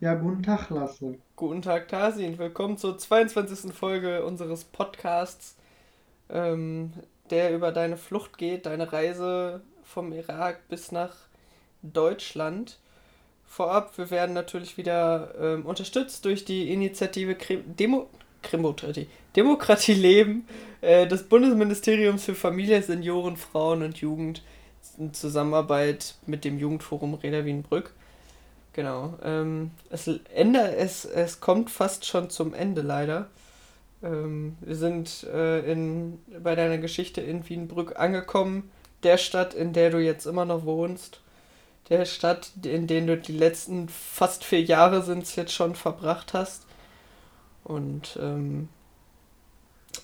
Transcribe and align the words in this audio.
Ja, 0.00 0.14
guten 0.14 0.42
Tag, 0.42 0.70
Lasse. 0.70 1.18
Guten 1.36 1.60
Tag, 1.60 1.88
Tasin. 1.88 2.38
Willkommen 2.38 2.78
zur 2.78 2.96
22. 2.96 3.70
Folge 3.70 4.24
unseres 4.24 4.64
Podcasts, 4.64 5.56
ähm, 6.30 6.94
der 7.28 7.54
über 7.54 7.70
deine 7.70 7.98
Flucht 7.98 8.38
geht, 8.38 8.64
deine 8.64 8.94
Reise 8.94 9.60
vom 9.84 10.14
Irak 10.14 10.66
bis 10.70 10.90
nach 10.90 11.14
Deutschland. 11.82 12.78
Vorab, 13.44 13.98
wir 13.98 14.10
werden 14.10 14.32
natürlich 14.32 14.78
wieder 14.78 15.34
ähm, 15.38 15.66
unterstützt 15.66 16.24
durch 16.24 16.46
die 16.46 16.72
Initiative 16.72 17.34
Krim 17.34 17.76
Demo 17.76 18.08
Demokratie, 18.50 19.06
Demokratie 19.36 19.92
Leben 19.92 20.48
äh, 20.80 21.06
des 21.06 21.24
Bundesministeriums 21.24 22.24
für 22.24 22.34
Familie, 22.34 22.82
Senioren, 22.82 23.36
Frauen 23.36 23.82
und 23.82 23.98
Jugend 23.98 24.42
in 24.96 25.12
Zusammenarbeit 25.12 26.14
mit 26.24 26.46
dem 26.46 26.58
Jugendforum 26.58 27.12
Reda 27.12 27.44
Wienbrück. 27.44 27.92
Genau. 28.72 29.18
Ähm, 29.22 29.72
es, 29.90 30.08
Ende, 30.32 30.76
es, 30.76 31.04
es 31.04 31.40
kommt 31.40 31.70
fast 31.70 32.06
schon 32.06 32.30
zum 32.30 32.54
Ende 32.54 32.82
leider. 32.82 33.28
Ähm, 34.02 34.56
wir 34.60 34.76
sind 34.76 35.24
äh, 35.24 35.70
in, 35.70 36.20
bei 36.42 36.54
deiner 36.54 36.78
Geschichte 36.78 37.20
in 37.20 37.48
Wienbrück 37.48 37.98
angekommen, 37.98 38.70
der 39.02 39.18
Stadt, 39.18 39.54
in 39.54 39.72
der 39.72 39.90
du 39.90 39.98
jetzt 39.98 40.26
immer 40.26 40.44
noch 40.44 40.64
wohnst. 40.64 41.20
Der 41.88 42.04
Stadt, 42.04 42.52
in 42.62 42.86
der 42.86 43.00
du 43.02 43.16
die 43.16 43.36
letzten 43.36 43.88
fast 43.88 44.44
vier 44.44 44.62
Jahre 44.62 45.02
sind 45.02 45.34
jetzt 45.34 45.52
schon 45.52 45.74
verbracht 45.74 46.34
hast. 46.34 46.64
Und 47.64 48.18
ähm, 48.22 48.68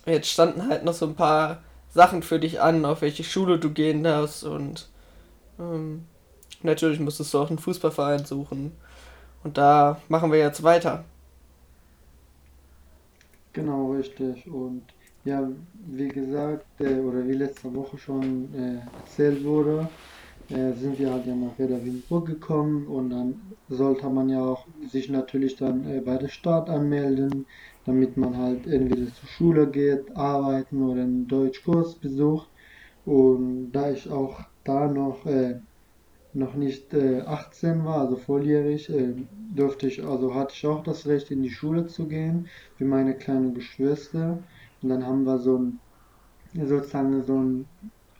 jetzt 0.04 0.28
standen 0.28 0.68
halt 0.68 0.84
noch 0.84 0.94
so 0.94 1.06
ein 1.06 1.14
paar 1.14 1.62
Sachen 1.94 2.22
für 2.22 2.40
dich 2.40 2.60
an, 2.60 2.84
auf 2.84 3.02
welche 3.02 3.24
Schule 3.24 3.58
du 3.58 3.70
gehen 3.70 4.02
darfst 4.02 4.44
und 4.44 4.88
ähm, 5.58 6.06
natürlich 6.62 7.00
musstest 7.00 7.32
du 7.34 7.38
auch 7.38 7.48
einen 7.48 7.58
Fußballverein 7.58 8.24
suchen. 8.24 8.72
Und 9.44 9.58
da 9.58 10.00
machen 10.08 10.32
wir 10.32 10.38
jetzt 10.38 10.62
weiter. 10.62 11.04
Genau, 13.52 13.92
richtig. 13.92 14.46
Und 14.46 14.82
ja, 15.24 15.48
wie 15.86 16.08
gesagt, 16.08 16.66
äh, 16.80 17.00
oder 17.00 17.26
wie 17.26 17.32
letzte 17.32 17.74
Woche 17.74 17.98
schon 17.98 18.48
äh, 18.54 18.78
erzählt 19.00 19.44
wurde, 19.44 19.88
äh, 20.48 20.72
sind 20.74 20.98
wir 20.98 21.12
halt 21.12 21.26
ja 21.26 21.34
nach 21.34 21.58
Reda 21.58 21.82
Wienburg 21.84 22.26
gekommen 22.26 22.86
und 22.86 23.10
dann 23.10 23.40
sollte 23.68 24.08
man 24.08 24.28
ja 24.28 24.40
auch 24.40 24.66
sich 24.88 25.08
natürlich 25.08 25.56
dann 25.56 25.84
äh, 25.90 26.00
bei 26.00 26.16
der 26.18 26.28
Stadt 26.28 26.70
anmelden, 26.70 27.46
damit 27.84 28.16
man 28.16 28.36
halt 28.36 28.66
entweder 28.66 29.12
zur 29.12 29.28
Schule 29.28 29.66
geht, 29.66 30.16
arbeiten 30.16 30.82
oder 30.82 31.02
einen 31.02 31.26
Deutschkurs 31.26 31.96
besucht. 31.96 32.48
Und 33.04 33.72
da 33.72 33.90
ich 33.90 34.08
auch 34.10 34.40
da 34.64 34.86
noch 34.86 35.26
äh, 35.26 35.60
noch 36.36 36.54
nicht 36.54 36.92
äh, 36.92 37.22
18 37.22 37.84
war, 37.84 38.00
also 38.02 38.16
volljährig, 38.16 38.90
äh, 38.90 39.14
durfte 39.54 39.86
ich, 39.86 40.04
also 40.04 40.34
hatte 40.34 40.52
ich 40.54 40.66
auch 40.66 40.82
das 40.82 41.06
Recht 41.06 41.30
in 41.30 41.42
die 41.42 41.50
Schule 41.50 41.86
zu 41.86 42.06
gehen, 42.06 42.46
wie 42.78 42.84
meine 42.84 43.14
kleine 43.14 43.52
Geschwister. 43.52 44.38
Und 44.82 44.88
dann 44.90 45.04
haben 45.04 45.24
wir 45.24 45.38
so 45.38 45.58
ein, 45.58 45.80
sozusagen 46.54 47.22
so 47.22 47.38
ein, 47.38 47.64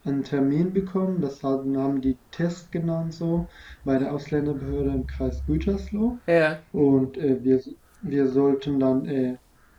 einen 0.05 0.25
Termin 0.25 0.73
bekommen, 0.73 1.21
das 1.21 1.43
haben, 1.43 2.01
die 2.01 2.17
Test 2.31 2.73
genannt 2.73 3.13
so, 3.13 3.47
bei 3.85 3.99
der 3.99 4.15
Ausländerbehörde 4.15 4.91
im 4.91 5.07
Kreis 5.07 5.43
Gütersloh. 5.47 6.17
Ja. 6.27 6.59
Und 6.73 7.19
äh, 7.19 7.43
wir, 7.45 7.61
wir 8.03 8.29
sollten 8.29 8.81
dann 8.81 9.05
äh, 9.07 9.37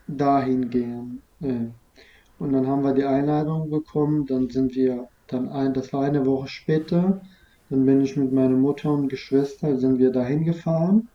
dahin 0.07 0.69
gehen. 0.69 1.21
Äh. 1.41 1.69
Und 2.39 2.53
dann 2.53 2.67
haben 2.67 2.83
wir 2.83 2.93
die 2.93 3.05
Einladung 3.05 3.71
bekommen, 3.71 4.27
dann 4.27 4.49
sind 4.49 4.75
wir 4.75 5.07
dann 5.25 5.49
ein, 5.49 5.73
das 5.73 5.91
war 5.91 6.03
eine 6.03 6.25
Woche 6.25 6.47
später, 6.47 7.21
dann 7.69 7.85
bin 7.85 8.01
ich 8.01 8.15
mit 8.15 8.31
meiner 8.31 8.55
Mutter 8.55 8.91
und 8.91 9.09
Geschwister, 9.09 9.77
sind 9.77 9.99
wir 9.99 10.11
dahin 10.11 10.45
gefahren. 10.45 11.09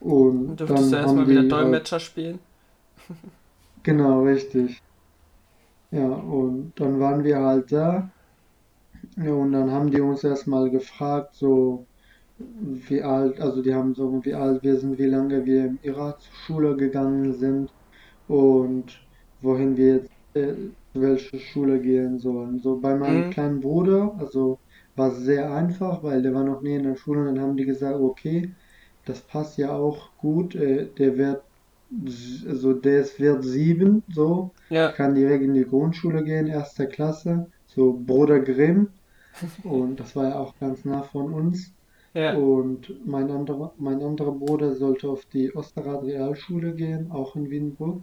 Und 0.00 0.56
du 0.56 0.64
dann 0.64 0.90
ja 0.90 1.00
erstmal 1.00 1.28
wieder 1.28 1.42
Dolmetscher 1.42 1.96
halt, 1.96 2.02
spielen. 2.02 2.38
genau, 3.82 4.24
richtig. 4.24 4.82
Ja, 5.90 6.06
und 6.06 6.72
dann 6.76 7.00
waren 7.00 7.24
wir 7.24 7.38
halt 7.40 7.72
da. 7.72 8.10
Ja, 9.16 9.32
und 9.32 9.52
dann 9.52 9.70
haben 9.70 9.90
die 9.90 10.00
uns 10.00 10.22
erstmal 10.24 10.70
gefragt, 10.70 11.34
so 11.34 11.86
wie 12.38 13.02
alt, 13.02 13.40
also 13.40 13.62
die 13.62 13.74
haben 13.74 13.94
so, 13.94 14.24
wie 14.24 14.34
alt 14.34 14.62
wir 14.62 14.78
sind, 14.78 14.98
wie 14.98 15.06
lange 15.06 15.44
wir 15.44 15.66
im 15.66 15.78
Irak 15.82 16.20
zur 16.20 16.34
Schule 16.34 16.76
gegangen 16.76 17.34
sind 17.34 17.70
und 18.28 19.00
wohin 19.42 19.76
wir 19.76 19.96
jetzt, 19.96 20.10
äh, 20.34 20.54
welche 20.94 21.38
Schule 21.38 21.80
gehen 21.80 22.18
sollen. 22.18 22.58
So 22.60 22.78
bei 22.78 22.94
meinem 22.94 23.26
mhm. 23.26 23.30
kleinen 23.30 23.60
Bruder, 23.60 24.14
also 24.18 24.58
war 25.00 25.12
sehr 25.12 25.50
einfach, 25.50 26.02
weil 26.02 26.20
der 26.20 26.34
war 26.34 26.44
noch 26.44 26.60
nie 26.60 26.74
in 26.74 26.84
der 26.84 26.96
Schule 26.96 27.20
und 27.20 27.26
dann 27.26 27.40
haben 27.40 27.56
die 27.56 27.64
gesagt, 27.64 27.98
okay, 27.98 28.50
das 29.06 29.20
passt 29.22 29.56
ja 29.56 29.72
auch 29.72 30.10
gut, 30.18 30.54
äh, 30.54 30.88
der 30.98 31.16
wird, 31.16 31.42
also 32.46 32.74
der 32.74 33.00
ist 33.00 33.18
Wert 33.18 33.42
7, 33.42 34.02
so, 34.12 34.50
ja. 34.68 34.92
kann 34.92 35.14
direkt 35.14 35.42
in 35.42 35.54
die 35.54 35.64
Grundschule 35.64 36.22
gehen, 36.22 36.48
erster 36.48 36.86
Klasse, 36.86 37.46
so 37.66 37.98
Bruder 38.06 38.40
Grimm 38.40 38.88
und 39.64 39.98
das 39.98 40.14
war 40.16 40.28
ja 40.28 40.38
auch 40.38 40.54
ganz 40.60 40.84
nah 40.84 41.02
von 41.02 41.32
uns. 41.32 41.72
Ja. 42.12 42.34
Und 42.34 43.06
mein 43.06 43.30
anderer, 43.30 43.72
mein 43.78 44.02
anderer 44.02 44.32
Bruder 44.32 44.74
sollte 44.74 45.08
auf 45.08 45.24
die 45.26 45.54
Osterrad 45.54 46.02
Realschule 46.02 46.74
gehen, 46.74 47.10
auch 47.10 47.36
in 47.36 47.48
Wienburg. 47.48 48.02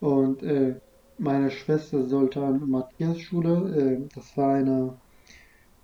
Und 0.00 0.42
äh, 0.42 0.74
meine 1.18 1.50
Schwester 1.50 2.02
sollte 2.04 2.42
an 2.42 2.68
Matthias 2.68 3.20
Schule, 3.20 3.54
äh, 3.78 4.08
das 4.14 4.36
war 4.36 4.54
eine 4.54 4.94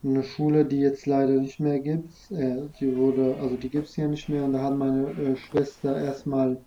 eine 0.02 0.22
Schule, 0.22 0.64
die 0.64 0.80
jetzt 0.80 1.06
leider 1.06 1.34
nicht 1.34 1.60
mehr 1.60 1.78
gibt. 1.80 2.12
Äh, 2.30 2.62
die 2.80 2.96
wurde, 2.96 3.36
also 3.40 3.56
die 3.56 3.68
gibt 3.68 3.88
es 3.88 3.96
ja 3.96 4.08
nicht 4.08 4.28
mehr 4.28 4.44
und 4.44 4.52
da 4.52 4.62
hat 4.62 4.76
meine 4.76 5.10
äh, 5.10 5.36
Schwester 5.36 5.96
erstmal 5.96 6.58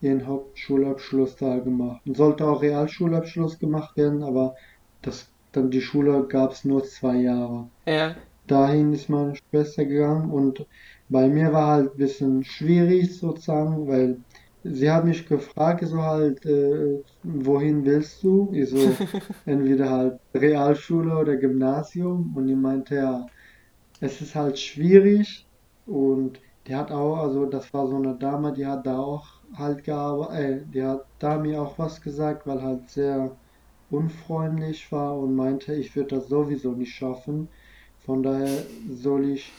ihren 0.00 0.26
Hauptschulabschluss 0.26 1.36
da 1.36 1.58
gemacht. 1.58 2.02
Und 2.06 2.16
sollte 2.16 2.46
auch 2.46 2.62
Realschulabschluss 2.62 3.58
gemacht 3.58 3.96
werden, 3.96 4.22
aber 4.22 4.56
das, 5.00 5.28
dann 5.52 5.70
die 5.70 5.80
Schule 5.80 6.26
gab 6.28 6.52
es 6.52 6.64
nur 6.64 6.84
zwei 6.84 7.16
Jahre. 7.16 7.68
Ja. 7.86 8.16
Dahin 8.46 8.92
ist 8.92 9.08
meine 9.08 9.36
Schwester 9.36 9.84
gegangen 9.84 10.30
und 10.30 10.66
bei 11.08 11.28
mir 11.28 11.52
war 11.52 11.68
halt 11.68 11.94
ein 11.94 11.98
bisschen 11.98 12.44
schwierig 12.44 13.16
sozusagen, 13.16 13.86
weil 13.86 14.18
sie 14.64 14.90
hat 14.90 15.04
mich 15.04 15.26
gefragt, 15.26 15.84
so 15.86 16.02
halt, 16.02 16.44
äh, 16.46 17.02
wohin 17.22 17.84
willst 17.84 18.22
du? 18.22 18.50
Ich 18.52 18.70
so, 18.70 18.78
entweder 19.46 19.90
halt 19.90 20.20
Realschule 20.34 21.16
oder 21.16 21.36
Gymnasium. 21.36 22.32
Und 22.36 22.46
die 22.46 22.54
meinte, 22.54 22.96
ja, 22.96 23.26
es 24.00 24.20
ist 24.20 24.34
halt 24.34 24.58
schwierig. 24.58 25.46
Und 25.86 26.40
die 26.66 26.74
hat 26.74 26.90
auch, 26.92 27.16
also 27.16 27.46
das 27.46 27.72
war 27.74 27.86
so 27.88 27.96
eine 27.96 28.14
Dame, 28.14 28.52
die 28.52 28.66
hat 28.66 28.86
da 28.86 28.98
auch 28.98 29.26
halt 29.54 29.84
gearbeitet, 29.84 30.62
äh, 30.62 30.72
die 30.72 30.82
hat 30.82 31.04
da 31.18 31.38
mir 31.38 31.60
auch 31.60 31.78
was 31.78 32.00
gesagt, 32.00 32.46
weil 32.46 32.62
halt 32.62 32.88
sehr 32.90 33.32
unfreundlich 33.90 34.90
war 34.90 35.18
und 35.18 35.34
meinte, 35.36 35.74
ich 35.74 35.94
würde 35.94 36.16
das 36.16 36.28
sowieso 36.28 36.72
nicht 36.72 36.94
schaffen. 36.94 37.48
Von 38.06 38.22
daher 38.22 38.64
soll 38.90 39.28
ich 39.28 39.52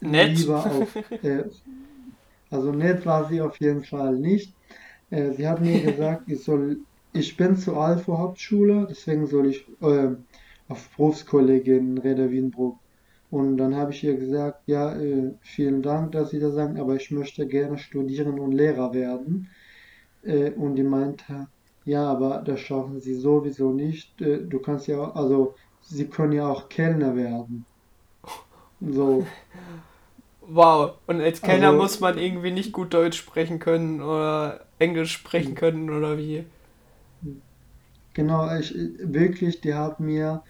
Nett. 0.00 0.38
lieber 0.38 0.64
auf, 0.64 0.96
äh, 1.22 1.44
also 2.50 2.72
nett 2.72 3.06
war 3.06 3.28
sie 3.28 3.40
auf 3.40 3.60
jeden 3.60 3.84
Fall 3.84 4.16
nicht. 4.16 4.54
Äh, 5.10 5.32
sie 5.32 5.46
hat 5.48 5.60
mir 5.60 5.80
gesagt, 5.92 6.28
ich 6.28 6.42
soll, 6.42 6.80
ich 7.12 7.36
bin 7.36 7.56
zur 7.56 7.76
Alpha 7.76 8.18
Hauptschule, 8.18 8.86
deswegen 8.88 9.26
soll 9.26 9.46
ich 9.46 9.66
äh, 9.80 10.10
auf 10.68 10.88
Berufskollegin 10.96 11.96
in 11.96 11.98
Reda 11.98 12.30
Wienbruck. 12.30 12.78
Und 13.30 13.58
dann 13.58 13.76
habe 13.76 13.92
ich 13.92 14.02
ihr 14.02 14.16
gesagt, 14.16 14.62
ja, 14.66 14.96
äh, 14.96 15.32
vielen 15.42 15.82
Dank, 15.82 16.12
dass 16.12 16.30
Sie 16.30 16.40
das 16.40 16.54
sagen, 16.54 16.80
aber 16.80 16.96
ich 16.96 17.10
möchte 17.10 17.46
gerne 17.46 17.78
studieren 17.78 18.40
und 18.40 18.52
Lehrer 18.52 18.92
werden. 18.92 19.48
Äh, 20.22 20.50
und 20.50 20.76
die 20.76 20.82
meinte, 20.82 21.48
ja, 21.84 22.04
aber 22.10 22.42
das 22.44 22.60
schaffen 22.60 23.00
Sie 23.00 23.14
sowieso 23.14 23.72
nicht. 23.72 24.20
Äh, 24.20 24.38
du 24.46 24.58
kannst 24.58 24.88
ja, 24.88 25.12
also 25.12 25.54
Sie 25.82 26.06
können 26.06 26.32
ja 26.32 26.48
auch 26.48 26.68
Kellner 26.68 27.16
werden. 27.16 27.64
So. 28.80 29.26
Wow, 30.52 30.98
und 31.06 31.20
als 31.20 31.42
Kellner 31.42 31.68
also, 31.68 31.78
muss 31.78 32.00
man 32.00 32.18
irgendwie 32.18 32.50
nicht 32.50 32.72
gut 32.72 32.92
Deutsch 32.92 33.16
sprechen 33.18 33.60
können 33.60 34.02
oder 34.02 34.66
Englisch 34.80 35.12
sprechen 35.12 35.54
können 35.54 35.90
oder 35.90 36.18
wie? 36.18 36.44
Genau, 38.14 38.52
ich 38.58 38.74
wirklich, 38.98 39.60
die 39.60 39.74
haben 39.74 40.06
mir 40.06 40.42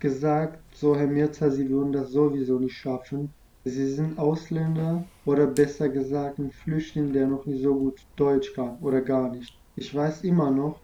gesagt, 0.00 0.62
so 0.74 0.94
Herr 0.96 1.06
Mirza, 1.06 1.50
Sie 1.50 1.70
würden 1.70 1.92
das 1.92 2.10
sowieso 2.10 2.58
nicht 2.58 2.76
schaffen. 2.76 3.32
Sie 3.64 3.86
sind 3.86 4.18
Ausländer 4.18 5.04
oder 5.24 5.46
besser 5.46 5.88
gesagt 5.88 6.38
ein 6.38 6.52
Flüchtling, 6.52 7.14
der 7.14 7.26
noch 7.26 7.46
nicht 7.46 7.62
so 7.62 7.74
gut 7.74 8.06
Deutsch 8.16 8.52
kann 8.52 8.76
oder 8.80 9.00
gar 9.00 9.30
nicht. 9.30 9.54
Ich 9.76 9.94
weiß 9.94 10.24
immer 10.24 10.50
noch, 10.50 10.78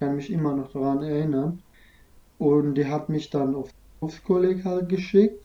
kann 0.00 0.16
mich 0.16 0.32
immer 0.32 0.56
noch 0.56 0.72
daran 0.72 1.04
erinnern. 1.04 1.62
Und 2.38 2.74
die 2.74 2.86
hat 2.86 3.08
mich 3.08 3.30
dann 3.30 3.54
aufs 3.54 3.72
Berufskolleg 4.00 4.64
halt 4.64 4.88
geschickt 4.88 5.44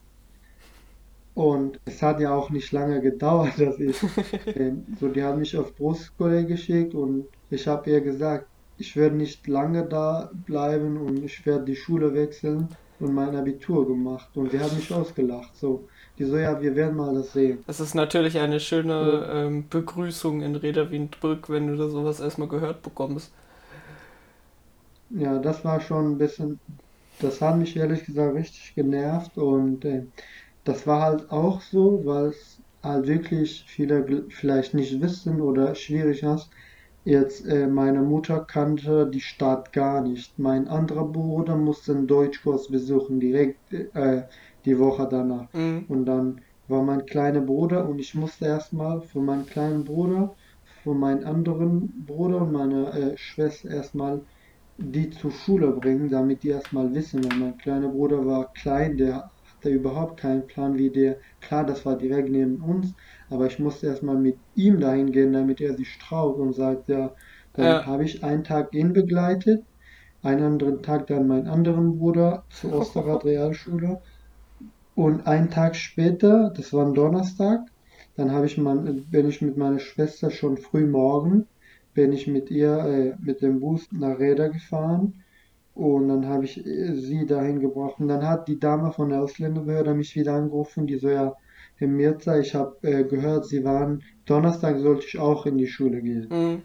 und 1.36 1.80
es 1.86 2.02
hat 2.02 2.20
ja 2.20 2.34
auch 2.36 2.50
nicht 2.50 2.72
lange 2.72 3.02
gedauert, 3.02 3.54
dass 3.60 3.80
ich, 3.80 4.02
äh, 4.56 4.74
so 5.00 5.10
die 5.10 5.24
haben 5.24 5.40
mich 5.40 5.58
auf 5.58 5.76
Brustkolle 5.76 6.46
geschickt 6.46 6.96
und 6.96 7.28
ich 7.52 7.68
habe 7.68 7.90
ihr 7.92 8.02
gesagt, 8.02 8.48
ich 8.78 8.96
werde 8.98 9.16
nicht 9.18 9.48
lange 9.48 9.86
da 9.88 10.32
bleiben 10.48 10.98
und 10.98 11.24
ich 11.24 11.46
werde 11.46 11.66
die 11.66 11.76
Schule 11.76 12.14
wechseln 12.14 12.70
und 13.00 13.14
mein 13.14 13.36
Abitur 13.36 13.88
gemacht 13.88 14.30
und 14.36 14.52
die 14.54 14.60
haben 14.60 14.76
mich 14.76 14.94
ausgelacht, 14.94 15.56
so, 15.56 15.88
Die 16.18 16.26
so, 16.26 16.38
ja, 16.38 16.62
wir 16.62 16.76
werden 16.76 16.96
mal 16.96 17.14
das 17.16 17.34
sehen. 17.34 17.66
Das 17.68 17.80
ist 17.80 17.96
natürlich 17.96 18.40
eine 18.40 18.60
schöne 18.60 19.30
ähm, 19.32 19.70
Begrüßung 19.70 20.42
in 20.42 20.56
Reda 20.56 20.90
Windbrück, 20.92 21.50
wenn 21.50 21.68
du 21.68 21.78
da 21.78 21.90
sowas 21.90 22.20
erstmal 22.22 22.48
gehört 22.48 22.82
bekommst. 22.84 23.34
Ja, 25.10 25.40
das 25.40 25.64
war 25.64 25.80
schon 25.82 26.14
ein 26.14 26.18
bisschen, 26.18 26.60
das 27.20 27.42
hat 27.42 27.58
mich 27.58 27.76
ehrlich 27.78 28.06
gesagt 28.06 28.36
richtig 28.36 28.74
genervt 28.76 29.38
und 29.38 29.86
äh, 29.86 30.06
das 30.66 30.86
war 30.88 31.02
halt 31.02 31.32
auch 31.32 31.62
so, 31.62 32.06
weil 32.06 32.28
es 32.28 32.62
halt 32.84 33.08
wirklich 33.08 33.66
viele 33.68 34.26
vielleicht 34.30 34.74
nicht 34.74 35.02
wissen 35.02 35.42
oder 35.42 35.76
schwierig 35.76 36.24
ist. 36.24 36.50
Jetzt, 37.06 37.46
äh, 37.46 37.68
meine 37.68 38.02
Mutter 38.02 38.44
kannte 38.46 39.10
die 39.10 39.22
Stadt 39.22 39.72
gar 39.74 40.02
nicht. 40.02 40.40
Mein 40.40 40.68
anderer 40.68 41.06
Bruder 41.08 41.56
musste 41.56 41.94
einen 41.94 42.08
Deutschkurs 42.08 42.68
besuchen, 42.70 43.20
direkt 43.20 43.72
äh, 43.74 44.24
die 44.66 44.80
Woche 44.80 45.08
danach. 45.10 45.54
Mhm. 45.54 45.86
Und 45.88 46.06
dann 46.06 46.42
war 46.68 46.82
mein 46.84 47.06
kleiner 47.06 47.42
Bruder 47.42 47.88
und 47.88 48.00
ich 48.00 48.16
musste 48.16 48.46
erstmal 48.46 49.02
für 49.02 49.22
meinen 49.22 49.46
kleinen 49.46 49.84
Bruder, 49.84 50.36
für 50.84 50.96
meinen 50.96 51.24
anderen 51.24 52.06
Bruder 52.06 52.42
und 52.42 52.52
meine 52.52 52.92
äh, 52.92 53.18
Schwester 53.18 53.70
erstmal 53.70 54.26
die 54.78 55.10
zur 55.12 55.32
Schule 55.32 55.72
bringen, 55.72 56.10
damit 56.10 56.44
die 56.44 56.50
erstmal 56.50 56.94
wissen. 56.94 57.24
Und 57.24 57.40
mein 57.40 57.58
kleiner 57.58 57.90
Bruder 57.90 58.26
war 58.26 58.52
klein, 58.54 58.98
der 58.98 59.32
hatte 59.66 59.76
überhaupt 59.76 60.20
keinen 60.20 60.48
Plan, 60.48 60.78
wie 60.78 60.92
der. 60.92 61.20
Klar, 61.42 61.66
das 61.66 61.86
war 61.86 61.98
direkt 61.98 62.30
neben 62.30 62.62
uns, 62.62 62.94
aber 63.30 63.48
ich 63.48 63.60
musste 63.60 63.88
erstmal 63.88 64.18
mit 64.18 64.40
ihm 64.54 64.80
dahin 64.80 65.12
gehen, 65.12 65.34
damit 65.34 65.62
er 65.62 65.76
sich 65.76 65.98
traut 66.00 66.38
und 66.38 66.54
sagt, 66.54 66.88
ja, 66.90 67.14
dann 67.54 67.72
Ja. 67.72 67.86
habe 67.86 68.04
ich 68.06 68.24
einen 68.24 68.44
Tag 68.44 68.74
ihn 68.74 68.94
begleitet, 68.94 69.66
einen 70.22 70.44
anderen 70.44 70.84
Tag 70.84 71.08
dann 71.08 71.28
meinen 71.28 71.48
anderen 71.48 71.98
Bruder 71.98 72.46
zur 72.52 72.74
Osterrad 72.80 73.26
Realschule 73.26 74.02
und 74.94 75.28
einen 75.28 75.50
Tag 75.52 75.76
später, 75.76 76.52
das 76.56 76.74
war 76.74 76.86
ein 76.86 76.94
Donnerstag, 76.94 77.62
dann 78.16 78.32
habe 78.32 78.46
ich 78.46 78.58
mein, 78.58 79.10
bin 79.10 79.28
ich 79.30 79.42
mit 79.42 79.58
meiner 79.58 79.80
Schwester 79.80 80.32
schon 80.32 80.58
früh 80.58 80.86
morgen, 80.88 81.48
bin 81.94 82.14
ich 82.14 82.28
mit 82.28 82.50
ihr 82.52 82.78
äh, 82.80 83.16
mit 83.20 83.42
dem 83.42 83.60
Bus 83.60 83.88
nach 83.92 84.20
Räder 84.20 84.50
gefahren 84.50 85.25
und 85.76 86.10
dann 86.10 86.28
habe 86.28 86.46
ich 86.46 86.66
äh, 86.66 86.96
sie 86.96 87.26
dahin 87.28 87.60
gebracht. 87.62 88.00
Und 88.00 88.08
dann 88.10 88.28
hat 88.28 88.48
die 88.48 88.60
Dame 88.60 88.92
von 88.94 89.10
der 89.10 89.22
Ausländerbehörde 89.24 89.94
mich 89.96 90.16
wieder 90.16 90.36
angerufen, 90.36 90.88
die 90.88 90.98
so, 90.98 91.10
ja, 91.10 91.36
Herr 91.78 91.88
Mirza, 91.90 92.40
ich 92.40 92.56
habe 92.56 92.76
äh, 92.84 93.06
gehört, 93.06 93.46
Sie 93.48 93.64
waren, 93.66 94.04
Donnerstag 94.26 94.80
sollte 94.80 95.06
ich 95.08 95.20
auch 95.20 95.46
in 95.46 95.58
die 95.60 95.68
Schule 95.68 96.02
gehen. 96.02 96.32
Mhm. 96.32 96.64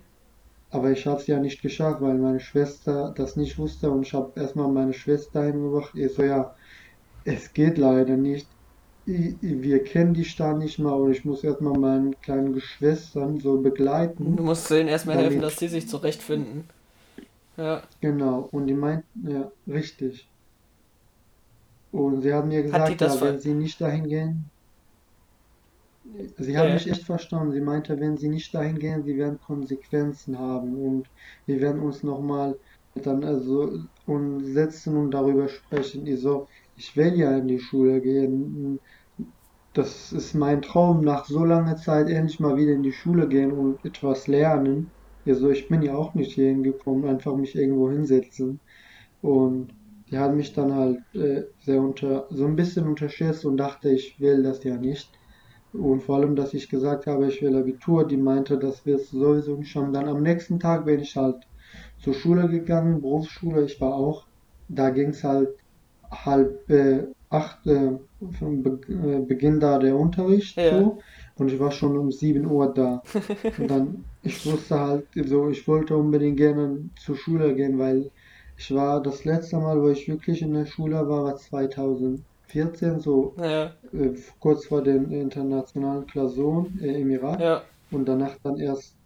Aber 0.71 0.91
ich 0.93 1.07
habe 1.07 1.21
es 1.21 1.27
ja 1.29 1.39
nicht 1.41 1.63
geschafft, 1.63 2.01
weil 2.01 2.19
meine 2.19 2.41
Schwester 2.41 3.13
das 3.17 3.37
nicht 3.37 3.59
wusste 3.59 3.91
und 3.91 4.03
ich 4.07 4.15
habe 4.15 4.33
erstmal 4.41 4.69
meine 4.73 4.93
Schwester 4.95 5.45
hingebracht. 5.45 5.95
Ich 5.97 6.15
so, 6.15 6.23
ja, 6.25 6.57
es 7.25 7.53
geht 7.55 7.79
leider 7.79 8.17
nicht. 8.17 8.49
Wir 9.07 9.85
kennen 9.85 10.15
die 10.15 10.25
Stadt 10.25 10.59
nicht 10.59 10.79
mal 10.79 10.95
und 10.95 11.13
ich 11.13 11.25
muss 11.25 11.45
erstmal 11.45 11.75
meine 11.75 12.13
kleinen 12.23 12.53
Geschwistern 12.55 13.39
so 13.41 13.59
Du 14.27 14.43
begleiten. 14.43 14.43
musst 14.45 14.71
denen 14.71 14.89
erstmal 14.89 15.17
helfen, 15.19 15.41
dass 15.43 15.57
die 15.59 15.69
sich 15.69 15.89
zurechtfinden. 15.89 16.69
Ja. 17.61 17.83
Genau, 18.01 18.49
und 18.53 18.69
die 18.69 18.75
meinten, 18.75 19.31
ja, 19.31 19.53
richtig. 19.69 20.27
Und 21.93 22.23
sie 22.23 22.33
haben 22.33 22.49
mir 22.49 22.63
gesagt, 22.63 23.01
ja, 23.01 23.21
wenn 23.21 23.39
sie 23.39 23.53
nicht 23.53 23.79
dahin 23.83 24.09
gehen, 24.09 24.51
sie 26.39 26.57
haben 26.57 26.69
ja. 26.69 26.75
mich 26.75 26.89
echt 26.89 27.03
verstanden. 27.03 27.53
Sie 27.53 27.61
meinte, 27.61 28.01
wenn 28.01 28.17
sie 28.17 28.31
nicht 28.31 28.55
dahin 28.55 28.79
gehen, 28.79 29.03
sie 29.05 29.19
werden 29.19 29.39
Konsequenzen 29.47 30.39
haben 30.39 30.75
und 30.75 31.11
wir 31.45 31.61
werden 31.61 31.83
uns 31.83 32.03
nochmal 32.03 32.57
dann 32.95 33.25
also 33.25 33.81
und 34.07 34.45
setzen 34.47 34.97
und 34.97 35.11
darüber 35.11 35.49
sprechen. 35.49 36.07
Ich 36.07 36.21
so, 36.21 36.49
ich 36.79 36.97
will 36.97 37.15
ja 37.15 37.37
in 37.37 37.49
die 37.49 37.61
Schule 37.61 38.01
gehen. 38.01 38.81
Das 39.75 40.13
ist 40.13 40.35
mein 40.35 40.63
Traum, 40.63 41.03
nach 41.03 41.27
so 41.27 41.45
langer 41.45 41.77
Zeit 41.77 42.09
endlich 42.09 42.41
mal 42.41 42.57
wieder 42.57 42.73
in 42.73 42.83
die 42.83 42.93
Schule 42.93 43.29
gehen 43.29 43.53
und 43.53 43.85
etwas 43.85 44.29
lernen. 44.29 44.91
Also 45.31 45.51
ich 45.51 45.69
bin 45.69 45.83
ja 45.83 45.95
auch 45.97 46.15
nicht 46.15 46.33
hier 46.35 46.49
hingekommen, 46.49 47.07
einfach 47.09 47.37
mich 47.37 47.55
irgendwo 47.55 47.91
hinsetzen. 47.91 48.61
Und 49.21 49.75
die 50.11 50.19
hat 50.19 50.35
mich 50.35 50.53
dann 50.53 50.75
halt 50.75 50.99
äh, 51.15 51.45
sehr 51.61 51.81
unter, 51.81 52.27
so 52.31 52.47
ein 52.47 52.57
bisschen 52.57 52.87
unterschätzt 52.89 53.45
und 53.45 53.57
dachte, 53.59 53.91
ich 53.91 54.17
will 54.21 54.43
das 54.43 54.65
ja 54.65 54.77
nicht. 54.77 55.11
Und 55.73 56.03
vor 56.03 56.17
allem, 56.17 56.35
dass 56.37 56.55
ich 56.55 56.69
gesagt 56.69 57.07
habe, 57.07 57.29
ich 57.29 57.43
will 57.43 57.57
Abitur, 57.57 58.07
die 58.07 58.17
meinte, 58.17 58.59
das 58.59 58.85
wirst 58.87 59.13
du 59.13 59.19
sowieso 59.21 59.57
nicht 59.57 59.71
schaffen. 59.71 59.93
Dann 59.93 60.09
am 60.09 60.23
nächsten 60.23 60.59
Tag 60.59 60.85
bin 60.85 61.01
ich 61.01 61.15
halt 61.17 61.37
zur 61.99 62.15
Schule 62.15 62.49
gegangen, 62.49 63.01
Berufsschule, 63.01 63.65
ich 63.65 63.81
war 63.81 63.95
auch, 63.95 64.27
da 64.69 64.91
ging 64.91 65.11
es 65.11 65.23
halt 65.23 65.49
halb 66.11 66.69
äh, 66.71 67.07
acht, 67.29 67.65
äh, 67.67 67.93
Be 68.19 68.81
äh, 68.89 69.21
Beginn 69.27 69.61
da 69.61 69.79
der 69.79 69.97
Unterricht 69.97 70.59
Ja. 70.59 70.71
so 70.71 71.01
und 71.41 71.51
ich 71.53 71.59
war 71.59 71.71
schon 71.73 71.97
um 71.99 72.13
7 72.13 72.47
Uhr 72.47 72.73
da. 72.75 73.03
Und 73.59 73.69
dann, 73.69 74.05
ich 74.23 74.45
wusste 74.47 74.79
halt 74.79 75.07
so, 75.15 75.49
ich 75.51 75.67
wollte 75.69 75.97
unbedingt 75.97 76.37
gerne 76.37 76.91
zur 77.05 77.17
Schule 77.17 77.55
gehen, 77.55 77.79
weil 77.79 78.11
ich 78.57 78.75
war 78.75 79.03
das 79.03 79.25
letzte 79.25 79.57
Mal, 79.57 79.81
wo 79.83 79.89
ich 79.89 80.09
wirklich 80.09 80.43
in 80.43 80.55
der 80.55 80.67
Schule 80.67 80.97
war, 81.09 81.25
war 81.25 81.37
2014, 81.37 83.01
so 83.01 83.35
Ja. 83.39 83.75
äh, 83.93 84.11
kurz 84.39 84.67
vor 84.67 84.83
den 84.83 85.11
internationalen 85.13 86.07
Klausuren 86.07 86.79
äh, 86.81 87.01
im 87.01 87.11
Irak 87.11 87.41
Ja. 87.41 87.63
und 87.91 88.07
danach 88.07 88.37
dann 88.43 88.59
erst 88.59 88.97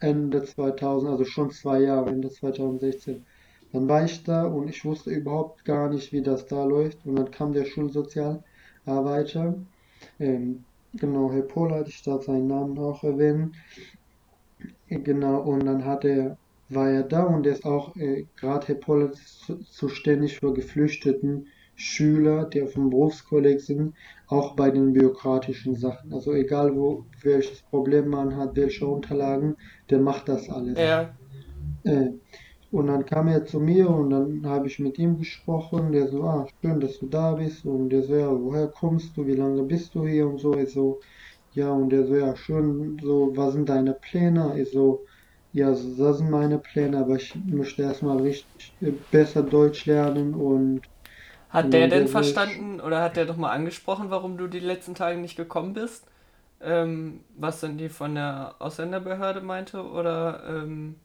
Ende 0.00 0.44
2000, 0.44 1.10
also 1.12 1.24
schon 1.24 1.50
zwei 1.50 1.80
Jahre, 1.80 2.10
Ende 2.10 2.28
2016. 2.30 3.24
Dann 3.72 3.88
war 3.88 4.04
ich 4.04 4.22
da 4.22 4.46
und 4.46 4.68
ich 4.68 4.84
wusste 4.84 5.10
überhaupt 5.10 5.64
gar 5.64 5.88
nicht, 5.90 6.12
wie 6.12 6.22
das 6.22 6.46
da 6.46 6.64
läuft. 6.64 7.04
Und 7.06 7.16
dann 7.16 7.30
kam 7.30 7.52
der 7.52 7.64
Schulsozialarbeiter, 7.64 9.54
ähm, 10.18 10.64
genau, 10.94 11.32
Herr 11.32 11.42
Polat, 11.42 11.88
ich 11.88 12.02
darf 12.02 12.24
seinen 12.24 12.46
Namen 12.46 12.78
auch 12.78 13.02
erwähnen. 13.04 13.52
Äh, 14.86 15.00
Genau, 15.00 15.40
und 15.42 15.64
dann 15.66 15.84
hat 15.84 16.04
er, 16.04 16.38
war 16.68 16.88
er 16.90 17.02
da 17.02 17.24
und 17.24 17.46
er 17.46 17.52
ist 17.54 17.64
auch, 17.64 17.94
äh, 17.96 18.26
gerade 18.36 18.66
Herr 18.68 18.74
Polat 18.76 19.12
ist 19.14 19.40
zu- 19.46 19.58
zuständig 19.64 20.38
für 20.38 20.52
geflüchteten 20.52 21.46
Schüler, 21.76 22.46
die 22.46 22.62
auf 22.62 22.74
dem 22.74 22.90
Berufskolleg 22.90 23.60
sind, 23.60 23.94
auch 24.28 24.54
bei 24.54 24.70
den 24.70 24.92
bürokratischen 24.92 25.74
Sachen. 25.74 26.12
Also 26.12 26.32
egal 26.32 26.76
wo, 26.76 27.04
welches 27.22 27.62
Problem 27.64 28.08
man 28.08 28.36
hat, 28.36 28.56
welche 28.56 28.86
Unterlagen, 28.86 29.56
der 29.90 29.98
macht 30.00 30.28
das 30.28 30.48
alles. 30.48 30.78
Ja. 30.78 31.16
Äh, 31.84 32.10
und 32.74 32.86
dann 32.88 33.04
kam 33.06 33.28
er 33.28 33.44
zu 33.46 33.60
mir 33.60 33.88
und 33.90 34.10
dann 34.10 34.46
habe 34.46 34.66
ich 34.68 34.78
mit 34.78 34.98
ihm 34.98 35.18
gesprochen. 35.18 35.92
Der 35.92 36.08
so, 36.08 36.22
ah, 36.24 36.46
schön, 36.60 36.80
dass 36.80 36.98
du 36.98 37.06
da 37.08 37.34
bist. 37.34 37.64
Und 37.64 37.90
der 37.90 38.02
so, 38.04 38.14
ja, 38.16 38.30
woher 38.30 38.68
kommst 38.68 39.16
du? 39.16 39.26
Wie 39.26 39.34
lange 39.34 39.62
bist 39.64 39.94
du 39.94 40.06
hier? 40.06 40.28
Und 40.28 40.38
so, 40.40 40.56
ich 40.56 40.72
so, 40.72 41.00
ja, 41.52 41.70
und 41.72 41.90
der 41.90 42.06
so, 42.06 42.16
ja, 42.16 42.36
schön, 42.36 42.98
so, 43.02 43.32
was 43.36 43.54
sind 43.54 43.68
deine 43.68 43.94
Pläne? 43.94 44.60
Ich 44.60 44.70
so, 44.72 45.04
ja, 45.52 45.74
so, 45.74 45.96
das 45.96 46.18
sind 46.18 46.30
meine 46.30 46.58
Pläne, 46.58 46.98
aber 46.98 47.16
ich 47.16 47.34
möchte 47.46 47.82
erstmal 47.82 48.20
richtig 48.20 48.76
äh, 48.80 48.92
besser 48.92 49.42
Deutsch 49.44 49.86
lernen 49.86 50.34
und, 50.34 50.82
Hat 51.48 51.72
der 51.72 51.88
denn 51.88 52.08
der 52.08 52.08
verstanden 52.08 52.80
oder 52.80 53.00
hat 53.02 53.16
der 53.16 53.26
doch 53.26 53.36
mal 53.36 53.50
angesprochen, 53.52 54.10
warum 54.10 54.36
du 54.38 54.48
die 54.48 54.60
letzten 54.60 54.94
Tage 54.94 55.18
nicht 55.18 55.36
gekommen 55.36 55.72
bist? 55.74 56.06
Ähm, 56.60 57.24
was 57.36 57.60
denn 57.60 57.78
die 57.78 57.88
von 57.90 58.14
der 58.16 58.56
Ausländerbehörde 58.60 59.40
meinte? 59.42 59.84
Oder 59.84 60.44
ähm, 60.48 60.96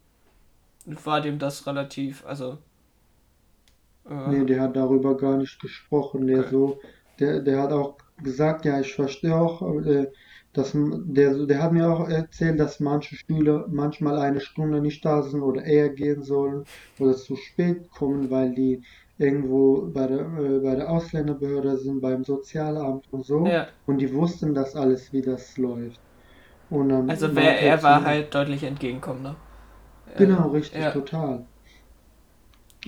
war 0.86 1.22
dem 1.22 1.40
das 1.40 1.66
relativ, 1.68 2.26
also, 2.26 2.58
Nee, 4.10 4.42
äh, 4.42 4.46
der 4.46 4.62
hat 4.62 4.76
darüber 4.76 5.16
gar 5.18 5.38
nicht 5.38 5.60
gesprochen. 5.62 6.28
Der 6.28 6.40
okay. 6.40 6.50
so, 6.52 6.80
der, 7.20 7.40
der 7.42 7.62
hat 7.62 7.72
auch 7.72 7.98
gesagt, 8.24 8.66
ja, 8.66 8.80
ich 8.80 8.94
verstehe 8.94 9.36
auch, 9.36 9.62
äh, 9.86 10.08
dass 10.54 10.72
der, 10.74 11.46
der 11.46 11.62
hat 11.62 11.72
mir 11.74 11.90
auch 11.90 12.10
erzählt, 12.10 12.60
dass 12.60 12.80
manche 12.80 13.16
Schüler 13.16 13.68
manchmal 13.70 14.18
eine 14.18 14.40
Stunde 14.42 14.82
nicht 14.82 15.06
da 15.06 15.22
sind 15.22 15.42
oder 15.42 15.64
eher 15.64 15.90
gehen 15.90 16.24
sollen 16.24 16.66
oder 16.98 17.16
zu 17.16 17.36
spät 17.36 17.90
kommen, 17.92 18.32
weil 18.32 18.54
die 18.56 18.82
irgendwo 19.20 19.88
bei 19.92 20.08
der, 20.08 20.22
äh, 20.22 20.60
bei 20.60 20.76
der 20.76 20.90
Ausländerbehörde 20.90 21.78
sind, 21.78 22.02
beim 22.02 22.24
Sozialamt 22.24 23.12
und 23.12 23.26
so. 23.26 23.46
Ja. 23.46 23.68
Und 23.86 24.00
die 24.00 24.14
wussten 24.14 24.54
das 24.56 24.76
alles, 24.76 25.14
wie 25.14 25.22
das 25.22 25.58
läuft. 25.58 26.00
Und 26.70 26.90
dann 26.90 27.10
Also 27.10 27.36
wer, 27.36 27.60
er 27.62 27.84
war 27.84 28.04
halt 28.04 28.34
deutlich 28.34 28.64
entgegenkommender. 28.64 29.36
Genau, 30.16 30.46
Ähm, 30.46 30.52
richtig, 30.52 30.82
ja. 30.82 30.92
total. 30.92 31.48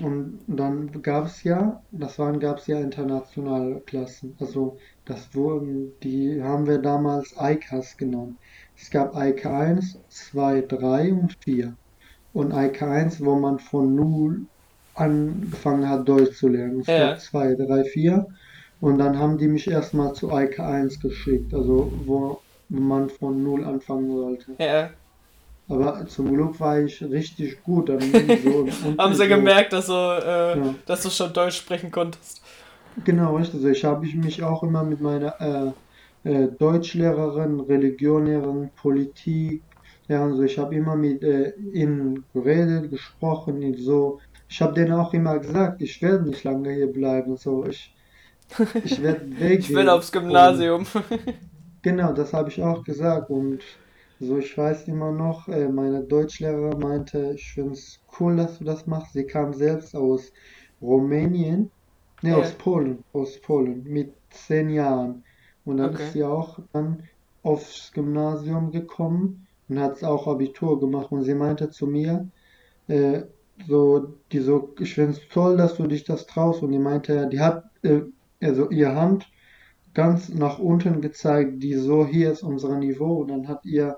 Und 0.01 0.43
dann 0.47 1.01
gab 1.01 1.25
es 1.27 1.43
ja, 1.43 1.81
das 1.91 2.19
waren, 2.19 2.39
gab 2.41 2.57
es 2.57 2.67
ja 2.67 2.79
internationale 2.81 3.79
Klassen. 3.81 4.35
Also 4.39 4.77
das 5.05 5.33
wurden, 5.33 5.93
die 6.03 6.41
haben 6.43 6.65
wir 6.67 6.79
damals 6.79 7.33
ICAs 7.39 7.95
genannt. 7.97 8.37
Es 8.75 8.89
gab 8.89 9.15
IK 9.15 9.45
1, 9.45 9.97
2, 10.09 10.61
3 10.61 11.13
und 11.13 11.35
4. 11.43 11.77
Und 12.33 12.51
IK 12.51 12.81
1, 12.91 13.23
wo 13.23 13.35
man 13.39 13.59
von 13.59 13.95
null 13.95 14.47
angefangen 14.93 15.87
hat, 15.89 16.07
Deutsch 16.07 16.37
zu 16.37 16.47
lernen. 16.49 16.81
Es 16.81 16.87
Ja. 16.87 16.97
gab 16.97 17.19
2, 17.19 17.55
3, 17.55 17.83
4. 17.85 18.25
Und 18.79 18.97
dann 18.97 19.17
haben 19.19 19.37
die 19.37 19.47
mich 19.47 19.69
erstmal 19.69 20.13
zu 20.13 20.31
IK 20.31 20.59
1 20.63 20.99
geschickt, 20.99 21.53
also 21.53 21.91
wo 22.05 22.41
man 22.69 23.09
von 23.09 23.41
null 23.43 23.63
anfangen 23.65 24.09
sollte. 24.11 24.57
Ja. 24.57 25.00
Aber 25.67 26.05
zum 26.07 26.33
Glück 26.33 26.59
war 26.59 26.79
ich 26.81 27.01
richtig 27.01 27.63
gut. 27.63 27.87
So 27.87 27.93
Haben 28.97 29.13
sie 29.13 29.23
so, 29.23 29.27
gemerkt, 29.27 29.73
dass 29.73 29.87
du, 29.87 29.93
äh, 29.93 30.57
ja, 30.57 30.75
dass 30.85 31.03
du 31.03 31.09
schon 31.09 31.31
Deutsch 31.33 31.57
sprechen 31.57 31.91
konntest. 31.91 32.41
Genau, 33.03 33.37
richtig. 33.37 33.55
Also 33.55 33.69
ich 33.69 33.83
habe 33.85 34.05
ich 34.05 34.15
mich 34.15 34.43
auch 34.43 34.63
immer 34.63 34.83
mit 34.83 34.99
meiner 34.99 35.73
äh, 36.23 36.29
äh, 36.29 36.47
Deutschlehrerin, 36.57 37.61
Religionlehrerin, 37.61 38.69
Politik, 38.75 39.63
ja, 40.11 40.25
also 40.25 40.43
ich 40.43 40.57
habe 40.57 40.75
immer 40.75 40.95
mit 40.97 41.23
äh, 41.23 41.53
ihnen 41.71 42.25
geredet, 42.33 42.91
gesprochen, 42.91 43.63
und 43.63 43.77
so. 43.77 44.19
Ich 44.49 44.61
habe 44.61 44.73
denen 44.73 44.91
auch 44.91 45.13
immer 45.13 45.39
gesagt, 45.39 45.81
ich 45.81 46.01
werde 46.01 46.27
nicht 46.27 46.43
lange 46.43 46.73
hier 46.73 46.91
bleiben, 46.91 47.37
so. 47.37 47.65
Ich, 47.65 47.95
ich 48.83 49.01
werde 49.01 49.25
Ich 49.39 49.69
will 49.69 49.87
aufs 49.87 50.09
Und 50.09 50.23
Gymnasium. 50.23 50.85
genau, 51.81 52.11
das 52.11 52.33
habe 52.33 52.49
ich 52.49 52.61
auch 52.61 52.83
gesagt. 52.83 53.29
Und 53.29 53.61
so, 54.21 54.37
ich 54.37 54.57
weiß 54.57 54.87
immer 54.87 55.11
noch, 55.11 55.47
äh, 55.49 55.67
meine 55.69 56.03
Deutschlehrerin 56.03 56.79
meinte, 56.79 57.33
ich 57.35 57.53
finde 57.53 57.73
es 57.73 58.01
cool, 58.19 58.37
dass 58.37 58.59
du 58.59 58.63
das 58.65 58.87
machst. 58.87 59.13
Sie 59.13 59.25
kam 59.25 59.53
selbst 59.53 59.95
aus 59.95 60.31
Rumänien. 60.81 61.71
Ne, 62.23 62.37
aus 62.37 62.53
Ja, 62.53 62.57
Polen, 62.57 63.03
aus 63.13 63.41
Polen, 63.41 63.83
mit 63.83 64.15
zehn 64.29 64.69
Jahren. 64.69 65.25
Und 65.65 65.77
dann 65.77 65.93
ist 65.95 66.01
okay. 66.01 66.11
sie 66.11 66.23
auch 66.23 66.59
dann 66.73 67.03
aufs 67.43 67.91
Gymnasium 67.93 68.71
gekommen 68.71 69.47
und 69.69 69.79
hat 69.79 70.03
auch 70.03 70.27
Abitur 70.27 70.79
gemacht. 70.79 71.11
Und 71.11 71.23
sie 71.23 71.35
meinte 71.35 71.69
zu 71.71 71.87
mir, 71.87 72.29
äh, 72.87 73.23
so, 73.67 74.17
die 74.31 74.39
so, 74.39 74.75
ich 74.79 74.95
finde 74.95 75.13
es 75.13 75.27
toll, 75.29 75.57
dass 75.57 75.75
du 75.77 75.87
dich 75.87 76.03
das 76.05 76.27
traust. 76.27 76.63
Und 76.63 76.71
die 76.73 76.79
meinte, 76.79 77.27
die 77.29 77.39
hat, 77.41 77.65
äh, 77.83 78.01
also 78.41 78.69
ihre 78.71 78.95
Hand 78.95 79.30
ganz 79.93 80.29
nach 80.29 80.59
unten 80.59 81.01
gezeigt, 81.01 81.61
die 81.63 81.75
so, 81.75 82.05
hier 82.05 82.31
ist 82.31 82.43
unser 82.43 82.77
Niveau. 82.77 83.21
Und 83.21 83.29
dann 83.29 83.47
hat 83.47 83.65
ihr 83.65 83.97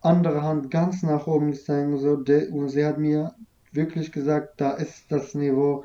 andere 0.00 0.42
Hand 0.42 0.70
ganz 0.70 1.02
nach 1.02 1.26
oben 1.26 1.52
gezeigt. 1.52 1.88
Und, 1.88 1.98
so, 1.98 2.12
und 2.54 2.68
sie 2.68 2.84
hat 2.84 2.98
mir 2.98 3.34
wirklich 3.72 4.12
gesagt, 4.12 4.60
da 4.60 4.72
ist 4.72 5.10
das 5.10 5.34
Niveau 5.34 5.84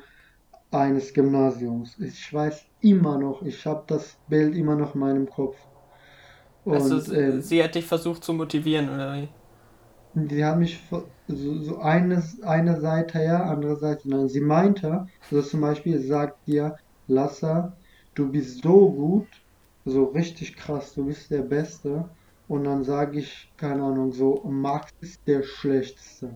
eines 0.70 1.12
Gymnasiums. 1.14 1.98
Ich 1.98 2.32
weiß 2.32 2.66
immer 2.80 3.18
noch, 3.18 3.42
ich 3.42 3.66
habe 3.66 3.84
das 3.86 4.18
Bild 4.28 4.54
immer 4.56 4.76
noch 4.76 4.94
in 4.94 5.00
meinem 5.00 5.28
Kopf. 5.28 5.56
Also 6.68 6.96
Und 6.96 7.00
sie, 7.00 7.16
ähm, 7.16 7.40
sie 7.40 7.62
hat 7.62 7.74
dich 7.74 7.86
versucht 7.86 8.24
zu 8.24 8.32
motivieren, 8.32 8.88
oder 8.88 9.14
wie? 9.14 9.28
die 10.14 10.44
haben 10.44 10.60
mich 10.60 10.80
so, 10.90 11.10
so 11.28 11.78
eine, 11.78 12.22
eine 12.42 12.80
Seite 12.80 13.22
ja, 13.22 13.44
andere 13.44 13.76
Seite 13.76 14.08
nein. 14.08 14.28
Sie 14.28 14.40
meinte, 14.40 15.06
also 15.30 15.42
zum 15.42 15.60
Beispiel 15.60 16.00
sagt 16.00 16.46
dir, 16.46 16.76
Lassa, 17.06 17.76
du 18.14 18.30
bist 18.30 18.62
so 18.62 18.90
gut, 18.90 19.28
so 19.84 20.04
richtig 20.04 20.56
krass, 20.56 20.94
du 20.94 21.06
bist 21.06 21.30
der 21.30 21.42
Beste. 21.42 22.08
Und 22.48 22.64
dann 22.64 22.84
sage 22.84 23.20
ich, 23.20 23.50
keine 23.56 23.82
Ahnung, 23.82 24.12
so, 24.12 24.42
Max 24.44 24.92
ist 25.00 25.20
der 25.26 25.42
Schlechteste. 25.42 26.34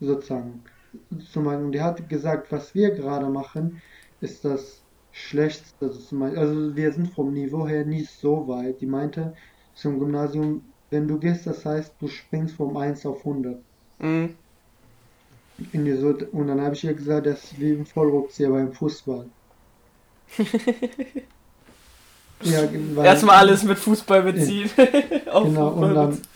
Sozusagen. 0.00 0.62
Und 1.10 1.72
die 1.72 1.80
hat 1.80 2.08
gesagt, 2.08 2.50
was 2.50 2.74
wir 2.74 2.90
gerade 2.92 3.28
machen, 3.28 3.80
ist 4.20 4.44
das 4.44 4.82
Schlechtste. 5.12 5.86
Also, 5.86 6.16
also 6.24 6.76
wir 6.76 6.92
sind 6.92 7.12
vom 7.12 7.32
Niveau 7.32 7.66
her 7.66 7.84
nicht 7.84 8.10
so 8.10 8.46
weit. 8.48 8.80
Die 8.80 8.86
meinte, 8.86 9.34
zum 9.74 9.98
Gymnasium, 9.98 10.62
wenn 10.90 11.06
du 11.06 11.18
gehst, 11.18 11.46
das 11.46 11.64
heißt, 11.64 11.94
du 12.00 12.08
springst 12.08 12.54
vom 12.54 12.76
eins 12.76 13.04
auf 13.06 13.24
hundert 13.24 13.60
Mhm. 13.98 14.34
In 15.72 15.84
die 15.84 15.92
so, 15.92 16.08
und 16.32 16.46
dann 16.46 16.60
habe 16.60 16.74
ich 16.74 16.84
ihr 16.84 16.94
gesagt, 16.94 17.26
das 17.26 17.44
ist 17.44 17.60
wie 17.60 17.72
im 17.72 17.84
Vollrückzieher 17.84 18.48
beim 18.48 18.72
Fußball. 18.72 19.26
Ja, 22.42 22.68
weil, 22.94 23.04
Erstmal 23.04 23.36
alles 23.36 23.64
mit 23.64 23.78
Fußball 23.78 24.22
beziehen. 24.22 24.70
Auf 25.30 25.44
genau, 25.44 25.68
und 25.72 25.92
Fußball 25.92 25.94
dann 25.94 26.10
beziehen. 26.10 26.28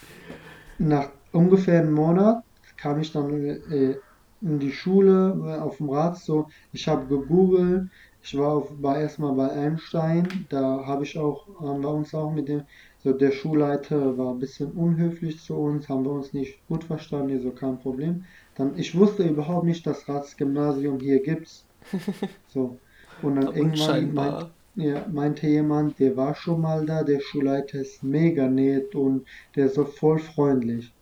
nach 0.79 1.11
ungefähr 1.33 1.81
einem 1.81 1.93
Monat 1.95 2.45
kam 2.77 3.01
ich 3.01 3.13
dann 3.13 3.31
äh, 3.45 3.97
in 4.41 4.59
die 4.59 4.73
Schule, 4.73 5.35
äh, 5.47 5.61
auf 5.61 5.79
dem 5.79 5.89
Rad 5.91 6.19
so, 6.19 6.49
ich 6.73 6.87
habe 6.89 7.07
gegoogelt, 7.07 7.91
ich 8.23 8.37
war, 8.37 8.53
auf, 8.53 8.71
war 8.83 8.99
erstmal 9.01 9.35
bei 9.35 9.51
Einstein, 9.51 10.47
da 10.51 10.85
habe 10.87 11.05
ich 11.05 11.19
auch, 11.19 11.47
haben 11.61 11.83
wir 11.83 11.91
uns 11.91 12.15
auch 12.15 12.31
mit 12.33 12.49
dem, 12.49 12.63
so 13.03 13.13
der 13.13 13.33
Schulleiter 13.33 14.17
war 14.19 14.33
ein 14.33 14.39
bisschen 14.39 14.73
unhöflich 14.73 15.41
zu 15.43 15.55
uns, 15.57 15.89
haben 15.89 16.05
wir 16.05 16.13
uns 16.13 16.33
nicht 16.33 16.67
gut 16.69 16.85
verstanden, 16.85 17.41
so 17.43 17.51
kein 17.51 17.79
Problem. 17.79 18.25
Dann, 18.57 18.79
ich 18.79 18.97
wusste 18.97 19.25
überhaupt 19.25 19.65
nicht, 19.67 19.87
dass 19.87 20.09
Ratsgymnasium 20.09 21.01
hier 21.01 21.23
gibt's, 21.23 21.67
so. 22.49 22.79
Und 23.25 23.37
dann 23.37 23.53
irgendwann 23.55 24.13
meint, 24.15 24.47
ja, 24.77 25.07
meinte 25.09 25.47
jemand, 25.47 25.99
der 25.99 26.17
war 26.17 26.35
schon 26.35 26.61
mal 26.61 26.85
da, 26.87 27.03
der 27.05 27.21
Schulleiter 27.21 27.81
ist 27.81 28.03
mega 28.03 28.49
nett 28.49 28.95
und 28.95 29.27
der 29.57 29.67
ist 29.67 29.75
so 29.77 29.85
voll 29.85 30.19
freundlich. 30.19 30.95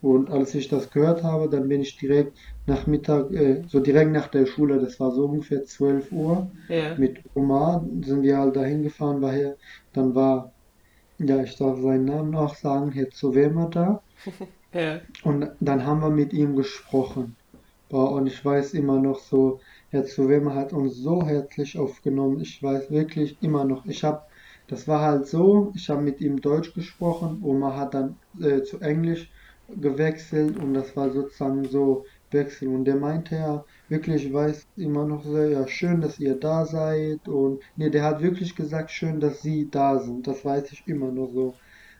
Und 0.00 0.30
als 0.30 0.54
ich 0.54 0.68
das 0.68 0.90
gehört 0.90 1.22
habe, 1.22 1.48
dann 1.48 1.68
bin 1.68 1.80
ich 1.80 1.96
direkt 1.96 2.36
nach 2.66 2.86
Mittag, 2.86 3.30
äh, 3.32 3.62
so 3.68 3.80
direkt 3.80 4.12
nach 4.12 4.28
der 4.28 4.46
Schule, 4.46 4.78
das 4.80 5.00
war 5.00 5.12
so 5.12 5.26
ungefähr 5.26 5.64
12 5.64 6.12
Uhr, 6.12 6.50
Ja, 6.68 6.94
mit 6.96 7.20
Oma 7.34 7.84
sind 8.02 8.22
wir 8.22 8.38
halt 8.38 8.56
dahin 8.56 8.82
gefahren, 8.82 9.22
weil 9.22 9.36
hier, 9.36 9.56
dann 9.94 10.14
war, 10.14 10.52
ja, 11.18 11.42
ich 11.42 11.56
darf 11.56 11.80
seinen 11.80 12.06
Namen 12.06 12.34
auch 12.36 12.54
sagen, 12.56 12.92
Herr 12.92 13.10
Zowema 13.10 13.66
da. 13.72 14.02
ja. 14.72 15.00
Und 15.22 15.50
dann 15.60 15.86
haben 15.86 16.00
wir 16.00 16.10
mit 16.10 16.32
ihm 16.32 16.56
gesprochen. 16.56 17.36
Und 17.88 18.26
ich 18.26 18.44
weiß 18.44 18.74
immer 18.74 19.00
noch 19.00 19.20
so, 19.20 19.60
Herr 19.94 20.06
Zowema 20.06 20.56
hat 20.56 20.72
uns 20.72 20.96
so 20.96 21.24
herzlich 21.24 21.78
aufgenommen. 21.78 22.40
Ich 22.40 22.60
weiß 22.60 22.90
wirklich 22.90 23.38
immer 23.40 23.64
noch. 23.64 23.86
Ich 23.86 24.02
habe, 24.02 24.22
das 24.66 24.88
war 24.88 25.00
halt 25.00 25.28
so, 25.28 25.70
ich 25.76 25.88
habe 25.88 26.02
mit 26.02 26.20
ihm 26.20 26.40
Deutsch 26.40 26.74
gesprochen, 26.74 27.38
Oma 27.44 27.76
hat 27.76 27.94
dann 27.94 28.16
äh, 28.40 28.62
zu 28.62 28.80
Englisch 28.80 29.30
gewechselt 29.68 30.58
und 30.58 30.74
das 30.74 30.96
war 30.96 31.10
sozusagen 31.10 31.68
so 31.68 32.06
Wechsel. 32.32 32.70
Und 32.70 32.86
der 32.86 32.96
meinte 32.96 33.36
ja 33.36 33.64
wirklich, 33.88 34.26
ich 34.26 34.32
weiß 34.32 34.66
immer 34.76 35.04
noch 35.06 35.22
so, 35.22 35.38
ja, 35.38 35.64
schön, 35.68 36.00
dass 36.00 36.18
ihr 36.18 36.34
da 36.34 36.66
seid. 36.66 37.28
Und 37.28 37.60
nee, 37.76 37.88
der 37.88 38.02
hat 38.02 38.20
wirklich 38.20 38.56
gesagt, 38.56 38.90
schön, 38.90 39.20
dass 39.20 39.42
sie 39.42 39.68
da 39.70 40.00
sind. 40.00 40.26
Das 40.26 40.44
weiß 40.44 40.72
ich 40.72 40.82
immer 40.88 41.12
noch 41.12 41.30
so. 41.32 41.54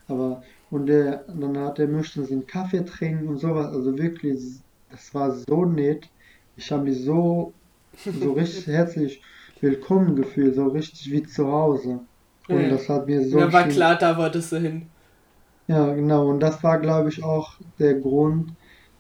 Aber, 0.09 0.43
und 0.69 0.87
der, 0.87 1.19
dann 1.29 1.57
hat 1.59 1.79
er, 1.79 1.87
möchten 1.87 2.25
sie 2.25 2.33
einen 2.33 2.49
Kaffee 2.49 2.85
trinken 2.85 3.29
und 3.29 3.39
sowas. 3.39 3.73
Also 3.73 3.97
wirklich, 3.97 4.61
das 4.91 5.15
war 5.15 5.31
so 5.31 5.65
nett. 5.65 6.11
Ich 6.57 6.73
habe 6.73 6.83
mich 6.83 7.05
so, 7.05 7.53
so 7.97 8.33
richtig 8.33 8.67
herzlich 8.67 9.23
willkommen 9.61 10.17
gefühlt, 10.17 10.55
so 10.55 10.67
richtig 10.69 11.11
wie 11.11 11.23
zu 11.23 11.51
Hause. 11.51 12.01
Und 12.49 12.61
ja. 12.61 12.69
das 12.69 12.89
hat 12.89 13.07
mir 13.07 13.27
so 13.27 13.39
Mir 13.39 13.53
war 13.53 13.69
klar, 13.69 13.97
da 13.97 14.17
wolltest 14.17 14.53
du 14.53 14.59
hin. 14.59 14.87
ja, 15.67 15.93
genau. 15.95 16.29
Und 16.29 16.41
das 16.41 16.63
war, 16.63 16.79
glaube 16.79 17.09
ich, 17.09 17.23
auch 17.23 17.55
der 17.79 17.95
Grund, 17.95 18.53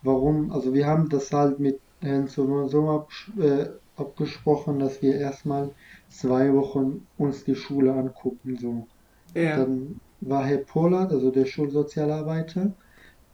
warum, 0.02 0.50
also 0.52 0.72
wir 0.72 0.86
haben 0.86 1.08
das 1.08 1.32
halt 1.32 1.58
mit 1.58 1.80
Herrn 2.00 2.26
Sommer 2.26 2.68
so 2.68 3.06
äh, 3.38 3.66
abgesprochen, 3.96 4.78
dass 4.78 5.02
wir 5.02 5.16
erstmal 5.16 5.70
zwei 6.08 6.52
Wochen 6.52 7.06
uns 7.18 7.44
die 7.44 7.54
Schule 7.54 7.92
angucken, 7.92 8.56
so. 8.56 8.86
Ja. 9.34 9.56
Dann 9.56 10.00
war 10.20 10.44
Herr 10.44 10.58
Pollard, 10.58 11.12
also 11.12 11.30
der 11.30 11.44
Schulsozialarbeiter, 11.44 12.72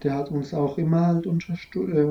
der 0.02 0.14
hat 0.14 0.31
uns 0.31 0.55
auch 0.55 0.79
immer 0.79 1.07
halt 1.07 1.26
unterstu 1.26 1.87
äh, 1.87 2.05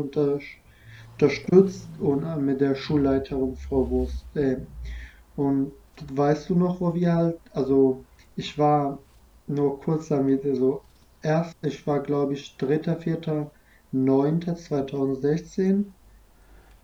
unterstützt 1.20 1.90
und 2.00 2.24
äh, 2.24 2.38
mit 2.38 2.62
der 2.62 2.76
Schulleiterin 2.76 3.56
Frau 3.56 3.90
Wurst. 3.90 4.26
Äh, 4.36 4.58
und 5.36 5.74
weißt 6.14 6.50
du 6.50 6.56
noch, 6.56 6.80
wo 6.82 6.94
wir 6.96 7.14
halt, 7.14 7.40
also 7.54 8.06
ich 8.36 8.58
war 8.58 9.00
nur 9.48 9.80
kurz 9.82 10.08
damit, 10.10 10.46
also 10.46 10.82
erst, 11.22 11.56
ich 11.64 11.86
war 11.88 12.02
glaube 12.02 12.34
ich 12.34 12.58
3., 12.58 12.96
4., 12.96 13.52
9. 13.92 14.56
2016 14.56 15.94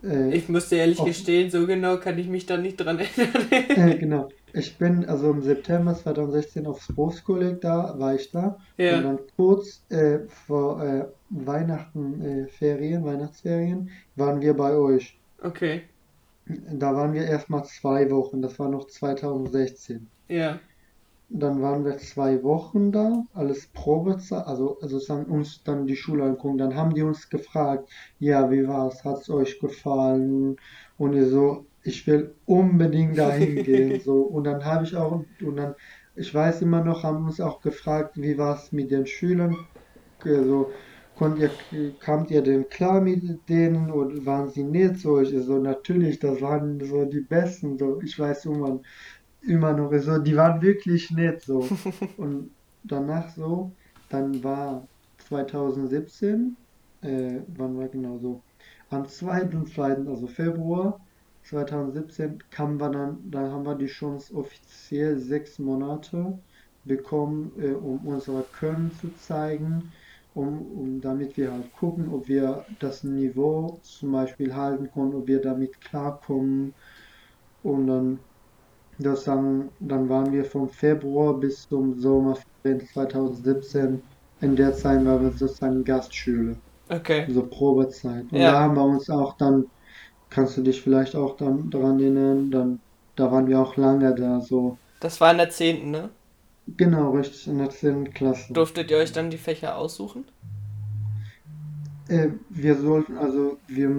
äh, 0.04 0.36
Ich 0.36 0.50
muss 0.50 0.70
dir 0.70 0.80
ehrlich 0.80 1.00
auf, 1.00 1.06
gestehen, 1.06 1.50
so 1.52 1.66
genau 1.68 1.98
kann 2.00 2.18
ich 2.18 2.28
mich 2.28 2.46
da 2.46 2.58
nicht 2.58 2.78
dran 2.78 3.00
erinnern. 3.18 3.48
äh, 3.74 3.96
genau, 3.98 4.34
ich 4.56 4.78
bin 4.78 5.06
also 5.06 5.30
im 5.32 5.42
September 5.42 5.94
2016 5.96 6.66
aufs 6.68 6.88
Berufskolleg 6.88 7.62
da, 7.62 7.98
war 8.00 8.16
ich 8.16 8.32
da 8.32 8.58
und 8.84 8.84
Ja, 8.84 9.02
dann 9.02 9.20
kurz 9.36 9.86
äh, 9.90 10.20
vor 10.28 10.82
äh, 10.84 11.06
Weihnachten, 11.30 12.22
äh, 12.22 12.48
Ferien, 12.48 13.04
Weihnachtsferien, 13.06 13.92
waren 14.16 14.42
wir 14.42 14.56
bei 14.56 14.76
euch. 14.76 15.20
okay. 15.44 15.84
Da 16.48 16.96
waren 16.96 17.14
wir 17.14 17.26
erstmal 17.26 17.66
zwei 17.66 18.10
Wochen, 18.12 18.42
das 18.42 18.58
war 18.60 18.70
noch 18.70 18.88
2016. 18.88 20.10
Ja. 20.28 20.60
Dann 21.30 21.62
waren 21.62 21.86
wir 21.86 21.98
zwei 21.98 22.42
Wochen 22.44 22.92
da, 22.92 23.26
alles 23.34 23.68
Probezeit, 23.68 24.46
also, 24.48 24.80
also 24.80 24.98
sozusagen 25.00 25.26
uns 25.26 25.64
dann 25.64 25.88
die 25.88 25.96
Schule 25.96 26.24
angucken. 26.24 26.58
Dann 26.58 26.76
haben 26.76 26.94
die 26.94 27.02
uns 27.04 27.30
gefragt, 27.30 27.90
ja, 28.20 28.50
wie 28.52 28.68
war's, 28.68 29.04
hat's 29.04 29.30
euch 29.30 29.60
gefallen? 29.60 30.58
Und 30.98 31.14
ihr 31.14 31.28
so, 31.28 31.66
ich 31.84 32.06
will 32.08 32.34
unbedingt 32.46 33.18
dahin 33.18 33.64
gehen, 33.64 34.00
so. 34.02 34.22
Und 34.22 34.46
dann 34.46 34.64
habe 34.64 34.86
ich 34.86 34.96
auch, 34.96 35.24
und 35.42 35.56
dann, 35.56 35.76
ich 36.16 36.34
weiß 36.34 36.62
immer 36.62 36.84
noch, 36.84 37.04
haben 37.04 37.26
uns 37.26 37.40
auch 37.42 37.62
gefragt, 37.62 38.16
wie 38.16 38.38
war's 38.38 38.72
mit 38.72 38.92
den 38.92 39.06
Schülern? 39.06 39.56
Also, 40.24 40.72
konnt 41.18 41.40
ihr, 41.40 41.52
kamt 42.00 42.32
ihr 42.32 42.42
denn 42.42 42.68
klar 42.70 43.02
mit 43.02 43.48
denen 43.50 43.92
oder 43.92 44.26
waren 44.26 44.50
sie 44.50 44.64
nicht 44.64 44.98
so? 44.98 45.20
Ich 45.22 45.30
so, 45.44 45.60
natürlich, 45.60 46.20
das 46.20 46.42
waren 46.42 46.80
so 46.84 47.06
die 47.06 47.22
Besten, 47.22 47.78
so. 47.78 48.02
Ich 48.02 48.18
weiß 48.18 48.46
immer, 48.46 48.80
immer 49.42 49.74
noch 49.74 49.94
so, 50.00 50.18
die 50.18 50.36
waren 50.36 50.62
wirklich 50.62 51.12
nett, 51.12 51.42
so. 51.42 51.68
Und 52.18 52.52
danach 52.84 53.30
so, 53.30 53.72
dann 54.10 54.44
war 54.44 54.88
2017, 55.28 56.56
äh, 57.02 57.40
wann 57.56 57.78
war 57.78 57.88
genau 57.88 58.18
so? 58.18 58.42
Am 58.90 59.04
2.2., 59.04 60.08
also 60.08 60.28
Februar, 60.28 61.00
2017 61.44 62.44
kamen 62.50 62.80
wir 62.80 62.90
dann, 62.90 63.18
dann 63.30 63.52
haben 63.52 63.66
wir 63.66 63.76
die 63.76 63.86
Chance 63.86 64.34
offiziell 64.36 65.18
sechs 65.18 65.60
Monate 65.60 66.38
bekommen, 66.86 67.52
äh, 67.60 67.74
um 67.74 68.06
unser 68.06 68.44
Können 68.58 68.92
zu 69.00 69.10
zeigen, 69.18 69.92
um, 70.34 70.62
um 70.78 71.02
damit 71.02 71.38
wir 71.38 71.52
halt 71.52 71.74
gucken, 71.76 72.10
ob 72.12 72.28
wir 72.28 72.66
das 72.80 73.04
Niveau 73.04 73.80
zum 73.84 74.12
Beispiel 74.12 74.54
halten 74.56 74.90
können, 74.94 75.16
ob 75.16 75.28
wir 75.28 75.42
damit 75.42 75.80
klarkommen. 75.82 76.74
Und 77.64 77.88
dann, 77.88 78.20
das 79.00 79.24
sagen, 79.26 79.70
dann 79.80 80.08
waren 80.10 80.32
wir 80.32 80.46
vom 80.46 80.70
Februar 80.70 81.34
bis 81.34 81.68
zum 81.68 82.00
Sommer 82.00 82.38
2017. 82.64 84.02
In 84.42 84.56
der 84.56 84.74
Zeit 84.74 85.06
waren 85.06 85.24
wir 85.24 85.32
sozusagen 85.32 85.84
Gastschüler, 85.84 86.56
Okay. 86.90 87.26
so 87.28 87.46
Probezeit. 87.46 88.26
Und 88.32 88.38
Ja. 88.40 88.52
da 88.52 88.60
haben 88.62 88.76
wir 88.76 88.84
uns 88.84 89.10
auch 89.10 89.38
dann, 89.38 89.66
kannst 90.30 90.58
du 90.58 90.62
dich 90.62 90.82
vielleicht 90.82 91.16
auch 91.16 91.38
dann 91.38 91.70
daran 91.70 92.00
erinnern, 92.00 92.52
dann, 92.52 92.80
da 93.16 93.32
waren 93.32 93.48
wir 93.48 93.60
auch 93.60 93.76
lange 93.78 94.14
da, 94.16 94.40
so. 94.42 94.78
Das 95.00 95.20
war 95.22 95.32
in 95.32 95.38
der 95.38 95.50
10., 95.50 95.92
ne? 95.92 96.10
Genau, 96.78 97.12
richtig, 97.12 97.48
in 97.48 97.60
der 97.60 97.70
10. 97.70 98.14
Klasse. 98.14 98.54
Durftet 98.54 98.90
ihr 98.92 98.98
euch 98.98 99.12
dann 99.12 99.30
die 99.30 99.38
Fächer 99.38 99.78
aussuchen? 99.78 100.26
Äh, 102.08 102.30
wir 102.50 102.76
sollten, 102.76 103.18
also 103.18 103.58
wir 103.68 103.90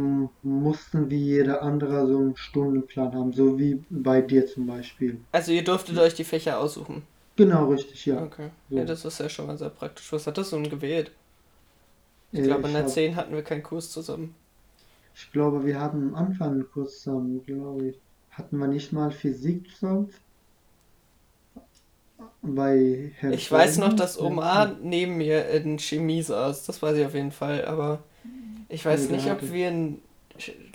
mussten 0.43 1.11
wie 1.11 1.19
jeder 1.19 1.63
andere 1.63 2.07
so 2.07 2.19
einen 2.19 2.37
Stundenplan 2.37 3.13
haben, 3.15 3.33
so 3.33 3.59
wie 3.59 3.83
bei 3.91 4.21
dir 4.21 4.47
zum 4.47 4.67
Beispiel. 4.67 5.21
Also 5.33 5.53
ihr 5.53 5.65
durftet 5.65 5.99
euch 5.99 6.15
die 6.15 6.25
Fächer 6.25 6.59
aussuchen. 6.61 7.03
Genau, 7.37 7.69
richtig, 7.69 8.07
ja. 8.07 8.23
Okay. 8.23 8.51
So. 8.71 8.77
Ja, 8.77 8.85
das 8.85 9.05
ist 9.05 9.19
ja 9.21 9.29
schon 9.29 9.47
mal 9.47 9.59
sehr 9.59 9.71
praktisch. 9.71 10.13
Was 10.13 10.27
hattest 10.27 10.53
du 10.53 10.57
denn 10.57 10.71
gewählt? 10.71 11.11
Ich 12.33 12.41
Äh, 12.41 12.43
glaube, 12.43 12.67
in 12.69 12.75
der 12.75 12.83
hab- 12.83 12.91
10 12.91 13.17
hatten 13.17 13.35
wir 13.35 13.43
keinen 13.43 13.63
Kurs 13.63 13.91
zusammen. 13.91 14.35
Ich 15.15 15.33
glaube, 15.33 15.65
wir 15.65 15.81
hatten 15.81 16.09
am 16.11 16.15
Anfang 16.15 16.53
einen 16.53 16.71
Kurs 16.71 17.01
zusammen, 17.01 17.45
glaube 17.47 17.89
ich. 17.89 17.97
Hatten 18.31 18.59
wir 18.59 18.67
nicht 18.69 18.93
mal 18.93 19.11
Physik 19.11 19.71
zusammen? 19.71 20.11
Bei 22.43 23.11
Herrn 23.19 23.33
Ich 23.33 23.51
weiß 23.51 23.79
noch, 23.79 23.93
dass 23.93 24.19
Omar 24.21 24.77
neben 24.83 25.17
mir 25.17 25.49
in 25.49 25.79
Chemie 25.79 26.23
saß. 26.23 26.65
Das 26.67 26.81
weiß 26.83 26.97
ich 26.99 27.07
auf 27.07 27.15
jeden 27.15 27.33
Fall. 27.33 27.65
Aber 27.65 28.01
ich 28.69 28.85
weiß 28.85 29.09
Nee, 29.09 29.17
nicht, 29.17 29.31
ob 29.31 29.43
wir 29.53 29.69
einen, 29.69 30.03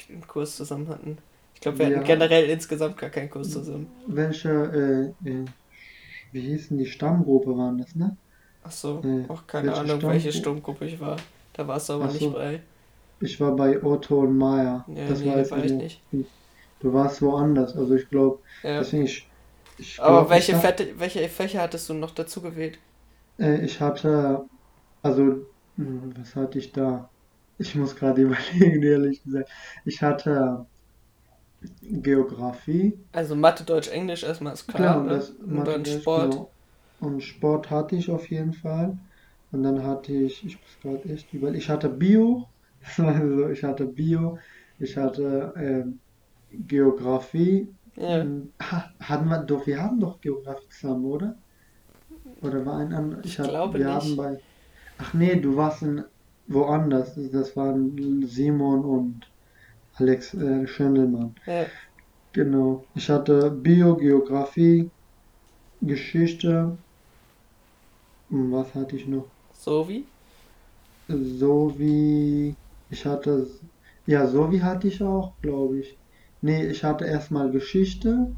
einen 0.10 0.28
Kurs 0.28 0.56
zusammen 0.58 0.88
hatten. 0.90 1.18
Ich 1.56 1.62
glaube, 1.62 1.80
wir 1.80 1.90
Ja. 1.90 1.98
hatten 1.98 2.08
generell 2.08 2.50
insgesamt 2.50 2.98
gar 2.98 3.10
keinen 3.10 3.30
Kurs 3.30 3.52
zusammen. 3.52 3.88
Welche, 4.08 5.14
äh, 5.24 5.30
äh, 5.30 5.46
wie 6.32 6.42
hießen 6.42 6.78
die 6.78 6.88
Stammgruppe 6.88 7.56
waren 7.58 7.78
das, 7.78 7.96
ne? 7.96 8.18
Ach 8.64 8.72
so, 8.72 9.02
Äh, 9.04 9.30
auch 9.30 9.46
keine 9.48 9.68
welche 9.70 9.82
Ahnung, 9.82 10.02
welche 10.04 10.30
Stammgru- 10.30 10.38
Sturmgruppe 10.40 10.86
ich 10.86 11.00
war. 11.00 11.18
Da 11.54 11.68
warst 11.68 11.88
du 11.90 11.94
aber 11.94 12.08
Ach 12.08 12.10
nicht 12.10 12.32
bei. 12.34 12.62
Ich 13.20 13.40
war 13.40 13.56
bei 13.56 13.82
Otto 13.84 14.20
und 14.22 14.38
Maya. 14.38 14.86
Ja, 14.86 15.06
Das 15.06 15.24
nee, 15.24 15.26
weiß 15.26 15.50
war 15.50 15.64
ich 15.64 15.74
nicht. 15.74 16.04
Du 16.80 16.92
warst 16.94 17.22
woanders, 17.22 17.76
also 17.78 17.96
ich 17.96 18.10
glaube, 18.10 18.42
Ja. 18.64 18.82
deswegen 18.82 19.06
ich, 19.06 19.34
ich 19.78 20.04
Aber 20.04 20.04
glaub, 20.04 20.30
welche, 20.30 20.54
ich, 20.54 20.58
Fette, 20.58 21.00
welche 21.00 21.30
Fächer 21.30 21.62
hattest 21.62 21.88
du 21.88 21.94
noch 21.94 22.12
dazu 22.12 22.42
gewählt? 22.42 22.78
äh, 23.40 23.64
ich 23.66 23.80
hatte, 23.82 24.46
also, 25.02 25.46
hm, 25.78 26.14
was 26.18 26.36
hatte 26.36 26.60
ich 26.60 26.72
da? 26.72 27.12
Ich 27.58 27.76
muss 27.76 27.96
gerade 27.96 28.22
überlegen, 28.24 28.84
ehrlich 28.84 29.24
gesagt. 29.24 29.50
Ich 29.86 30.02
hatte 30.02 30.68
Geografie, 32.02 32.98
Also 33.14 33.36
Mathe, 33.36 33.64
Deutsch, 33.64 33.88
Englisch 33.88 34.24
erstmal 34.24 34.52
ist 34.54 34.68
klar, 34.68 34.98
klar, 34.98 35.06
ne? 35.06 35.08
das 35.08 35.38
Und 35.48 35.64
Mathe, 35.64 35.70
dann 35.70 35.86
Deutsch, 35.86 35.86
Sport. 35.86 36.42
genau. 36.42 36.54
Und 37.00 37.22
Sport 37.24 37.70
hatte 37.70 37.96
ich 37.96 38.10
auf 38.10 38.30
jeden 38.30 38.54
Fall. 38.54 38.98
Und 39.52 39.64
dann 39.64 39.84
hatte 39.84 40.14
ich, 40.14 40.46
ich 40.46 40.60
muss 40.62 40.80
gerade 40.82 41.10
echt 41.14 41.34
überlegen, 41.34 41.60
ich 41.60 41.70
hatte 41.70 41.90
Bio, 41.90 42.48
also 42.98 43.50
ich 43.50 43.64
hatte 43.64 43.86
Bio, 43.88 44.38
ich 44.80 44.98
hatte 44.98 45.54
ähm, 45.58 46.00
Geografie. 46.52 47.76
Ja. 47.96 48.22
Hm, 48.22 48.54
ha- 48.62 48.92
Hatten 49.00 49.28
wir 49.30 49.40
doch, 49.44 49.68
wir 49.68 49.82
haben 49.82 50.00
doch 50.00 50.22
Geografie 50.22 50.70
zusammen, 50.70 51.06
oder? 51.06 51.38
Oder 52.42 52.66
war 52.66 52.78
ein 52.80 52.94
anderer? 52.94 53.24
Ich 53.24 53.40
hab- 53.40 53.50
glaube 53.50 53.78
wir 53.80 53.86
nicht. 53.86 53.94
haben 53.96 54.16
bei. 54.18 54.38
Ach 54.98 55.14
nee, 55.14 55.36
du 55.40 55.56
warst 55.56 55.82
in 55.84 56.04
woanders. 56.48 57.16
Das 57.32 57.56
waren 57.56 58.24
Simon 58.28 58.86
und 58.86 59.32
Alex 59.94 60.34
äh, 60.34 60.68
Schendelmann. 60.68 61.36
Ja. 61.46 61.66
Genau. 62.34 62.90
Ich 62.96 63.10
hatte 63.10 63.52
Bio, 63.52 63.96
Geografie, 63.98 64.92
Geschichte. 65.82 66.78
Hm, 68.32 68.52
Was 68.52 68.74
hatte 68.74 68.96
ich 68.96 69.06
noch? 69.08 69.32
So 69.64 69.88
wie? 69.88 70.04
So 71.08 71.78
wie 71.78 72.58
ich 72.90 73.06
hatte, 73.06 73.48
ja, 74.08 74.26
so 74.26 74.52
wie 74.52 74.64
hatte 74.64 74.88
ich 74.88 75.04
auch, 75.04 75.40
glaube 75.42 75.80
ich. 75.82 76.00
Nee, 76.42 76.66
ich 76.66 76.84
hatte 76.84 77.06
erstmal 77.06 77.52
Geschichte 77.52 78.36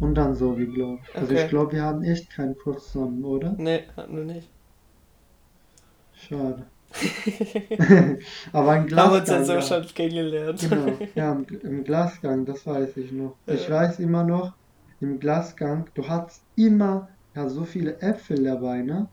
und 0.00 0.14
dann 0.16 0.34
so 0.34 0.58
wie, 0.58 0.66
glaube 0.66 1.00
ich. 1.04 1.20
Also 1.20 1.32
Okay. 1.32 1.44
ich 1.44 1.48
glaube, 1.48 1.72
wir 1.72 1.82
haben 1.84 2.02
echt 2.02 2.32
keinen 2.34 2.56
Kurs 2.56 2.90
zusammen, 2.92 3.24
oder? 3.24 3.56
Nee, 3.58 3.84
hatten 3.96 4.16
wir 4.16 4.24
nicht. 4.24 4.48
Schade. 6.12 6.70
Aber 8.52 8.76
im 8.76 8.86
Haben 8.96 9.10
wir 9.12 9.18
uns 9.18 9.28
Glasgang, 9.28 9.28
dann 9.28 9.44
so 9.44 9.52
ja. 9.54 9.60
schon 9.60 9.86
kennengelernt. 9.94 10.68
Genau, 10.68 11.06
ja, 11.14 11.32
im, 11.32 11.46
im 11.62 11.84
Glasgang, 11.84 12.44
das 12.46 12.66
weiß 12.66 12.96
ich 12.98 13.12
noch. 13.12 13.38
Ich 13.46 13.68
Ja. 13.68 13.70
weiß 13.70 14.00
immer 14.00 14.24
noch, 14.24 14.54
im 15.00 15.18
Glasgang, 15.20 15.90
du 15.94 16.08
hattest 16.08 16.44
immer 16.56 17.08
ja, 17.34 17.48
so 17.48 17.64
viele 17.64 18.00
Äpfel 18.00 18.42
dabei, 18.44 18.82
ne? 18.82 19.08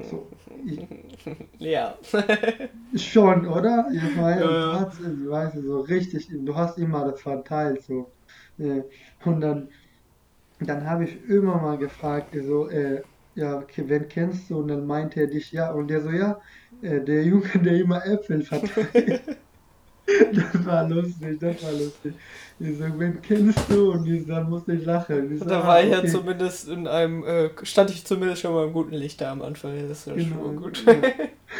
So, 0.00 0.30
ich, 0.64 0.88
Ja. 1.58 1.96
Schon, 2.94 3.46
oder? 3.46 3.86
Ich 3.92 4.12
meine, 4.14 4.40
Ja, 4.40 4.50
du 4.54 4.58
ja. 4.60 4.80
hast, 4.80 5.00
ich 5.00 5.28
weiß 5.28 5.54
so 5.54 5.80
richtig, 5.80 6.28
du 6.30 6.54
hast 6.54 6.78
immer 6.78 7.10
das 7.10 7.20
verteilt 7.22 7.82
so. 7.82 8.14
Äh, 8.58 8.82
Und 9.24 9.40
dann, 9.40 9.70
dann 10.60 10.86
habe 10.88 11.04
ich 11.04 11.16
immer 11.24 11.60
mal 11.60 11.78
gefragt, 11.78 12.34
so, 12.42 12.68
äh, 12.68 13.02
ja, 13.34 13.66
wen 13.76 14.08
kennst 14.08 14.50
du? 14.50 14.58
Und 14.60 14.68
dann 14.68 14.86
meinte 14.86 15.20
er 15.20 15.28
dich, 15.28 15.52
ja, 15.52 15.72
und 15.72 15.88
der 15.88 16.02
so, 16.02 16.10
ja, 16.10 16.40
äh, 16.82 17.02
der 17.04 17.24
Junge, 17.24 17.48
der 17.64 17.74
immer 17.80 18.04
Äpfel 18.06 18.42
verteilt. 18.44 18.94
Das 20.06 20.66
war 20.66 20.88
lustig, 20.88 21.38
das 21.40 21.62
war 21.62 21.72
lustig. 21.72 22.14
Ich 22.58 22.76
so, 22.78 22.84
wen 22.98 23.22
kennst 23.22 23.70
du? 23.70 23.92
Und 23.92 24.06
ich, 24.06 24.26
dann 24.26 24.48
musste 24.50 24.72
ich 24.74 24.84
lachen. 24.84 25.32
Ich 25.32 25.38
so, 25.40 25.44
Da 25.44 25.60
ah, 25.62 25.66
war 25.66 25.82
ich 25.82 25.90
ja 25.90 25.98
okay. 25.98 26.08
zumindest 26.08 26.68
in 26.68 26.86
einem, 26.88 27.24
äh, 27.24 27.50
stand 27.62 27.90
ich 27.90 28.04
zumindest 28.04 28.42
schon 28.42 28.52
mal 28.54 28.66
im 28.66 28.72
guten 28.72 28.94
Licht 28.94 29.20
da 29.20 29.30
am 29.32 29.42
Anfang. 29.42 29.76
Das 29.88 30.00
ist 30.00 30.06
ja 30.06 30.18
schon 30.18 30.30
Genau, 30.30 30.42
mal 30.42 30.56
gut. 30.56 30.84
ja. 30.86 31.02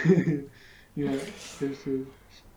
Ja, 0.95 1.11
richtig. 1.61 2.07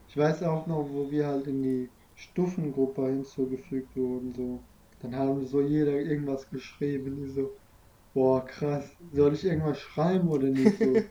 Ich 0.08 0.18
weiß 0.18 0.44
auch 0.44 0.68
noch, 0.68 0.88
wo 0.92 1.10
wir 1.10 1.28
halt 1.28 1.48
in 1.48 1.62
die 1.64 1.90
Stufengruppe 2.16 3.08
hinzugefügt 3.08 3.96
wurden, 3.96 4.34
so. 4.34 4.60
Dann 5.02 5.16
haben 5.16 5.46
so 5.46 5.62
jeder 5.62 5.92
irgendwas 5.94 6.50
geschrieben, 6.50 7.16
die 7.18 7.28
so, 7.32 7.52
boah, 8.14 8.46
krass, 8.46 8.86
soll 9.14 9.34
ich 9.34 9.46
irgendwas 9.46 9.80
schreiben 9.80 10.28
oder 10.30 10.48
nicht 10.48 10.78
so? 10.80 10.96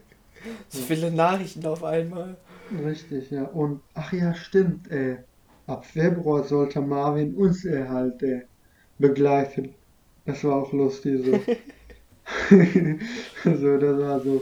So 0.69 0.81
viele 0.83 1.11
Nachrichten 1.11 1.65
auf 1.65 1.83
einmal. 1.85 2.37
Richtig, 2.71 3.31
ja. 3.31 3.45
Und, 3.45 3.81
ach 3.95 4.13
ja, 4.13 4.35
stimmt, 4.35 4.91
äh, 4.91 5.19
ab 5.67 5.85
Februar 5.85 6.45
sollte 6.45 6.81
Marvin 6.81 7.35
uns 7.35 7.65
äh, 7.65 7.87
halt 7.89 8.23
äh, 8.23 8.43
begleiten. 8.99 9.75
Das 10.27 10.45
war 10.45 10.57
auch 10.57 10.73
lustig, 10.73 11.25
so. 11.25 11.33
So, 13.45 13.77
das 13.77 13.99
war 13.99 14.21
so, 14.21 14.37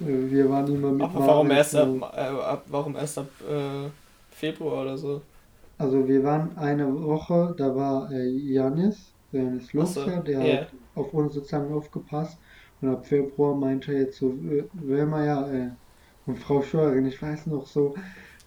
äh, 0.00 0.30
wir 0.30 0.50
waren 0.50 0.66
immer 0.74 0.90
mit 0.90 1.02
Aber 1.02 1.26
warum 1.26 1.48
Marvin 1.48 1.56
erst 1.56 1.76
ab, 1.76 2.14
äh, 2.16 2.20
ab, 2.20 2.64
warum 2.68 2.96
erst 2.96 3.18
ab 3.18 3.28
äh, 3.48 3.88
Februar 4.30 4.82
oder 4.82 4.98
so? 4.98 5.22
Also 5.78 6.06
wir 6.08 6.24
waren 6.24 6.56
eine 6.58 6.92
Woche, 7.02 7.54
da 7.56 7.74
war 7.74 8.10
äh, 8.10 8.28
Janis, 8.28 9.12
Janis 9.30 9.64
Ach 9.66 9.70
so, 9.70 9.78
Luster, 9.78 10.22
der 10.22 10.42
ja. 10.42 10.60
hat 10.62 10.68
auf 10.96 11.14
uns 11.14 11.34
sozusagen 11.34 11.72
aufgepasst. 11.72 12.38
Und 12.80 12.90
ab 12.90 13.06
Februar 13.06 13.54
meinte 13.54 13.92
er 13.92 14.02
jetzt 14.02 14.18
so, 14.18 14.30
äh, 14.30 14.64
Wilma, 14.72 15.24
ja, 15.24 15.48
äh, 15.48 15.70
und 16.28 16.38
Frau 16.38 16.62
Scheuerin, 16.62 17.06
ich 17.06 17.20
weiß 17.20 17.46
noch 17.46 17.66
so, 17.66 17.94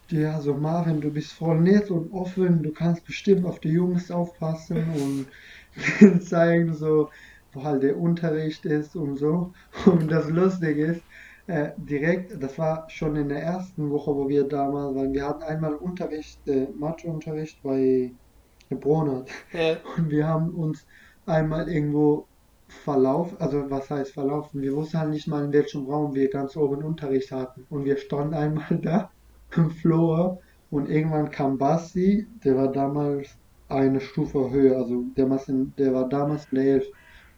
ja, 0.09 0.39
so 0.39 0.53
Marvin, 0.53 1.01
du 1.01 1.09
bist 1.09 1.33
voll 1.33 1.59
nett 1.59 1.89
und 1.89 2.13
offen, 2.13 2.61
du 2.63 2.71
kannst 2.71 3.05
bestimmt 3.05 3.45
auf 3.45 3.59
die 3.59 3.69
Jungs 3.69 4.11
aufpassen 4.11 4.85
und 4.93 6.21
zeigen 6.21 6.73
so, 6.73 7.09
wo 7.53 7.63
halt 7.63 7.83
der 7.83 7.97
Unterricht 7.97 8.65
ist 8.65 8.95
und 8.95 9.17
so. 9.17 9.53
Und 9.85 10.11
das 10.11 10.29
Lustige 10.29 10.85
ist, 10.85 11.01
äh, 11.47 11.71
direkt, 11.77 12.41
das 12.41 12.57
war 12.57 12.89
schon 12.89 13.15
in 13.15 13.29
der 13.29 13.41
ersten 13.41 13.89
Woche, 13.89 14.15
wo 14.15 14.29
wir 14.29 14.43
damals 14.43 14.95
waren. 14.95 15.13
Wir 15.13 15.27
hatten 15.27 15.43
einmal 15.43 15.73
Unterricht, 15.73 16.47
äh, 16.47 16.67
Matheunterricht 16.77 17.61
bei 17.63 18.11
Bronert. 18.69 19.29
Ja. 19.53 19.77
Und 19.97 20.09
wir 20.09 20.27
haben 20.27 20.51
uns 20.51 20.85
einmal 21.25 21.67
irgendwo 21.67 22.27
verlaufen, 22.71 23.37
also 23.39 23.69
was 23.69 23.89
heißt 23.89 24.13
verlaufen? 24.13 24.61
Wir 24.61 24.75
wussten 24.75 24.99
halt 24.99 25.11
nicht 25.11 25.27
mal, 25.27 25.45
in 25.45 25.53
welchem 25.53 25.85
Raum 25.85 26.15
wir 26.15 26.29
ganz 26.29 26.55
oben 26.55 26.83
Unterricht 26.83 27.31
hatten. 27.31 27.65
Und 27.69 27.85
wir 27.85 27.97
standen 27.97 28.33
einmal 28.33 28.79
da 28.81 29.11
im 29.55 29.69
Flur 29.69 30.39
und 30.69 30.89
irgendwann 30.89 31.29
kam 31.29 31.57
Basti, 31.57 32.27
der 32.43 32.55
war 32.55 32.71
damals 32.71 33.37
eine 33.67 33.99
Stufe 33.99 34.49
höher, 34.49 34.77
also 34.77 35.03
der, 35.15 35.27
der 35.77 35.93
war 35.93 36.09
damals 36.09 36.47
in 36.51 36.55
der 36.57 36.73
11. 36.73 36.87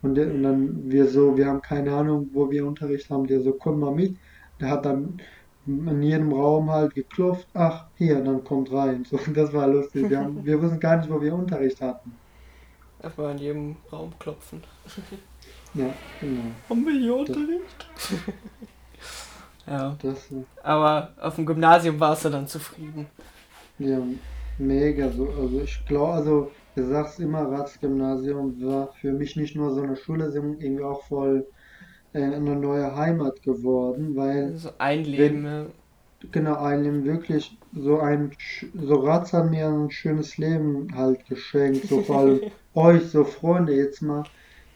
Und, 0.01 0.15
der, 0.15 0.33
und 0.33 0.43
dann 0.43 0.91
wir 0.91 1.07
so, 1.07 1.37
wir 1.37 1.47
haben 1.47 1.61
keine 1.61 1.93
Ahnung, 1.93 2.29
wo 2.33 2.49
wir 2.51 2.65
Unterricht 2.65 3.09
haben, 3.09 3.25
der 3.25 3.41
so, 3.41 3.53
komm 3.53 3.79
mal 3.79 3.93
mit. 3.93 4.17
Der 4.59 4.69
hat 4.69 4.85
dann 4.85 5.19
in 5.65 6.01
jedem 6.03 6.31
Raum 6.33 6.69
halt 6.69 6.93
geklopft, 6.93 7.47
ach, 7.53 7.87
hier, 7.95 8.21
dann 8.21 8.43
kommt 8.43 8.71
rein. 8.71 9.05
So, 9.05 9.17
das 9.33 9.53
war 9.53 9.67
lustig. 9.67 10.09
Wir, 10.09 10.19
haben, 10.19 10.45
wir 10.45 10.61
wussten 10.61 10.79
gar 10.79 10.97
nicht, 10.97 11.09
wo 11.09 11.21
wir 11.21 11.33
Unterricht 11.33 11.81
hatten. 11.81 12.13
Erstmal 13.03 13.31
in 13.33 13.37
jedem 13.37 13.75
Raum 13.91 14.13
klopfen. 14.19 14.63
Ja, 15.75 15.91
genau. 16.21 16.51
Haben 16.69 16.85
wir 16.85 16.93
hier 16.99 17.15
Unterricht? 17.15 17.87
ja. 19.67 19.97
Das, 20.01 20.31
äh, 20.31 20.43
Aber 20.63 21.13
auf 21.19 21.35
dem 21.35 21.45
Gymnasium 21.45 21.99
warst 21.99 22.25
du 22.25 22.29
dann 22.29 22.47
zufrieden. 22.47 23.07
ja, 23.77 23.99
mega. 24.57 25.11
So, 25.11 25.29
also 25.29 25.61
ich 25.61 25.85
glaube, 25.85 26.13
also 26.13 26.51
du 26.75 26.83
sagst 26.87 27.19
immer, 27.19 27.49
Ratsgymnasium 27.51 28.61
war 28.61 28.93
für 28.93 29.11
mich 29.13 29.35
nicht 29.35 29.55
nur 29.55 29.73
so 29.73 29.81
eine 29.81 29.95
Schule, 29.95 30.31
sondern 30.31 30.59
irgendwie 30.59 30.83
auch 30.83 31.03
voll 31.07 31.47
äh, 32.13 32.23
eine 32.23 32.55
neue 32.57 32.95
Heimat 32.95 33.41
geworden, 33.43 34.15
weil 34.15 34.57
So 34.57 34.71
ein 34.77 35.03
Leben. 35.05 35.45
ja. 35.45 35.65
genau 36.31 36.55
einem 36.57 37.03
wirklich 37.05 37.59
so 37.73 37.99
ein 37.99 38.31
sch- 38.33 38.71
so 38.73 38.95
Rats 39.01 39.33
hat 39.33 39.49
mir 39.49 39.67
ein 39.67 39.91
schönes 39.91 40.37
Leben 40.37 40.87
halt 40.95 41.25
geschenkt, 41.27 41.87
so 41.87 42.01
vor 42.03 42.19
allem 42.19 42.41
euch, 42.75 43.09
so 43.11 43.23
Freunde, 43.25 43.73
jetzt 43.75 44.01
mal, 44.01 44.29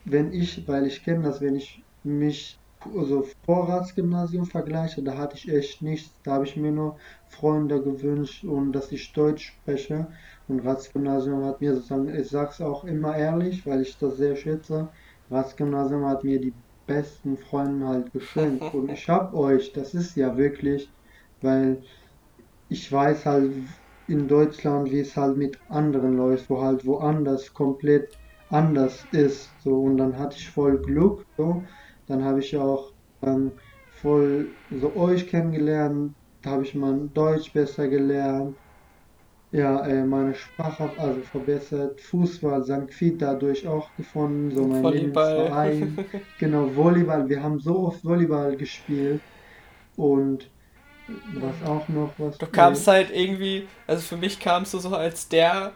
wenn 0.04 0.32
ich, 0.32 0.66
weil 0.68 0.86
ich 0.86 1.02
kenne 1.04 1.24
das, 1.24 1.40
wenn 1.40 1.56
ich 1.56 1.86
mich 2.02 2.60
so 2.84 3.26
vor 3.44 3.68
Ratsgymnasium 3.68 4.46
vergleiche, 4.46 5.02
da 5.02 5.16
hatte 5.18 5.36
ich 5.36 5.48
echt 5.48 5.82
nichts, 5.82 6.20
da 6.22 6.34
habe 6.34 6.44
ich 6.44 6.56
mir 6.56 6.70
nur 6.72 6.98
Freunde 7.26 7.82
gewünscht 7.82 8.44
und 8.44 8.72
dass 8.72 8.92
ich 8.92 9.12
Deutsch 9.12 9.46
spreche. 9.60 10.08
Und 10.46 10.60
Ratsgymnasium 10.60 11.44
hat 11.44 11.60
mir 11.60 11.74
sozusagen, 11.74 12.08
ich 12.14 12.28
sag's 12.28 12.60
auch 12.60 12.84
immer 12.84 13.16
ehrlich, 13.16 13.66
weil 13.66 13.82
ich 13.82 13.98
das 13.98 14.16
sehr 14.16 14.36
schätze, 14.36 14.90
Ratsgymnasium 15.28 16.06
hat 16.06 16.24
mir 16.24 16.40
die 16.40 16.56
besten 16.86 17.36
Freunde 17.36 17.86
halt 17.88 18.12
geschenkt. 18.12 18.72
Und 18.72 18.88
ich 18.92 19.08
hab 19.08 19.34
euch, 19.34 19.72
das 19.72 19.92
ist 19.94 20.14
ja 20.16 20.36
wirklich, 20.36 20.94
weil 21.40 21.82
ich 22.68 22.90
weiß 22.90 23.26
halt 23.26 23.54
in 24.08 24.26
Deutschland, 24.28 24.90
wie 24.90 25.00
es 25.00 25.16
halt 25.16 25.36
mit 25.36 25.58
anderen 25.68 26.16
läuft, 26.16 26.48
wo 26.50 26.62
halt 26.62 26.84
woanders 26.86 27.52
komplett 27.52 28.18
anders 28.48 29.04
ist. 29.12 29.60
So, 29.62 29.82
und 29.82 29.98
dann 29.98 30.18
hatte 30.18 30.36
ich 30.38 30.50
voll 30.50 30.80
Glück. 30.80 31.24
So, 31.36 31.64
dann 32.06 32.24
habe 32.24 32.40
ich 32.40 32.56
auch 32.56 32.92
ähm, 33.22 33.52
voll 33.90 34.56
so 34.70 34.96
euch 34.96 35.26
kennengelernt, 35.28 36.14
da 36.42 36.50
habe 36.50 36.64
ich 36.64 36.74
mein 36.74 37.12
Deutsch 37.12 37.52
besser 37.52 37.88
gelernt. 37.88 38.56
Ja, 39.50 39.86
äh, 39.86 40.04
meine 40.04 40.34
Sprache 40.34 40.92
also 40.98 41.22
verbessert, 41.22 42.00
Fußball, 42.02 42.64
St. 42.64 42.88
Quiet 42.88 43.22
dadurch 43.22 43.66
auch 43.66 43.94
gefunden, 43.94 44.50
so 44.50 44.66
mein 44.66 44.82
Volleyball. 44.82 45.96
Genau, 46.38 46.74
Volleyball, 46.76 47.28
wir 47.28 47.42
haben 47.42 47.58
so 47.58 47.78
oft 47.78 48.04
Volleyball 48.04 48.56
gespielt 48.56 49.22
und 49.96 50.50
was 51.08 51.62
auch 51.62 51.88
noch 51.88 52.18
was. 52.18 52.38
Du 52.38 52.46
kamst 52.46 52.86
halt 52.86 53.10
irgendwie, 53.10 53.68
also 53.86 54.02
für 54.02 54.16
mich 54.16 54.40
kamst 54.40 54.74
du 54.74 54.78
so 54.78 54.94
als 54.94 55.28
der 55.28 55.72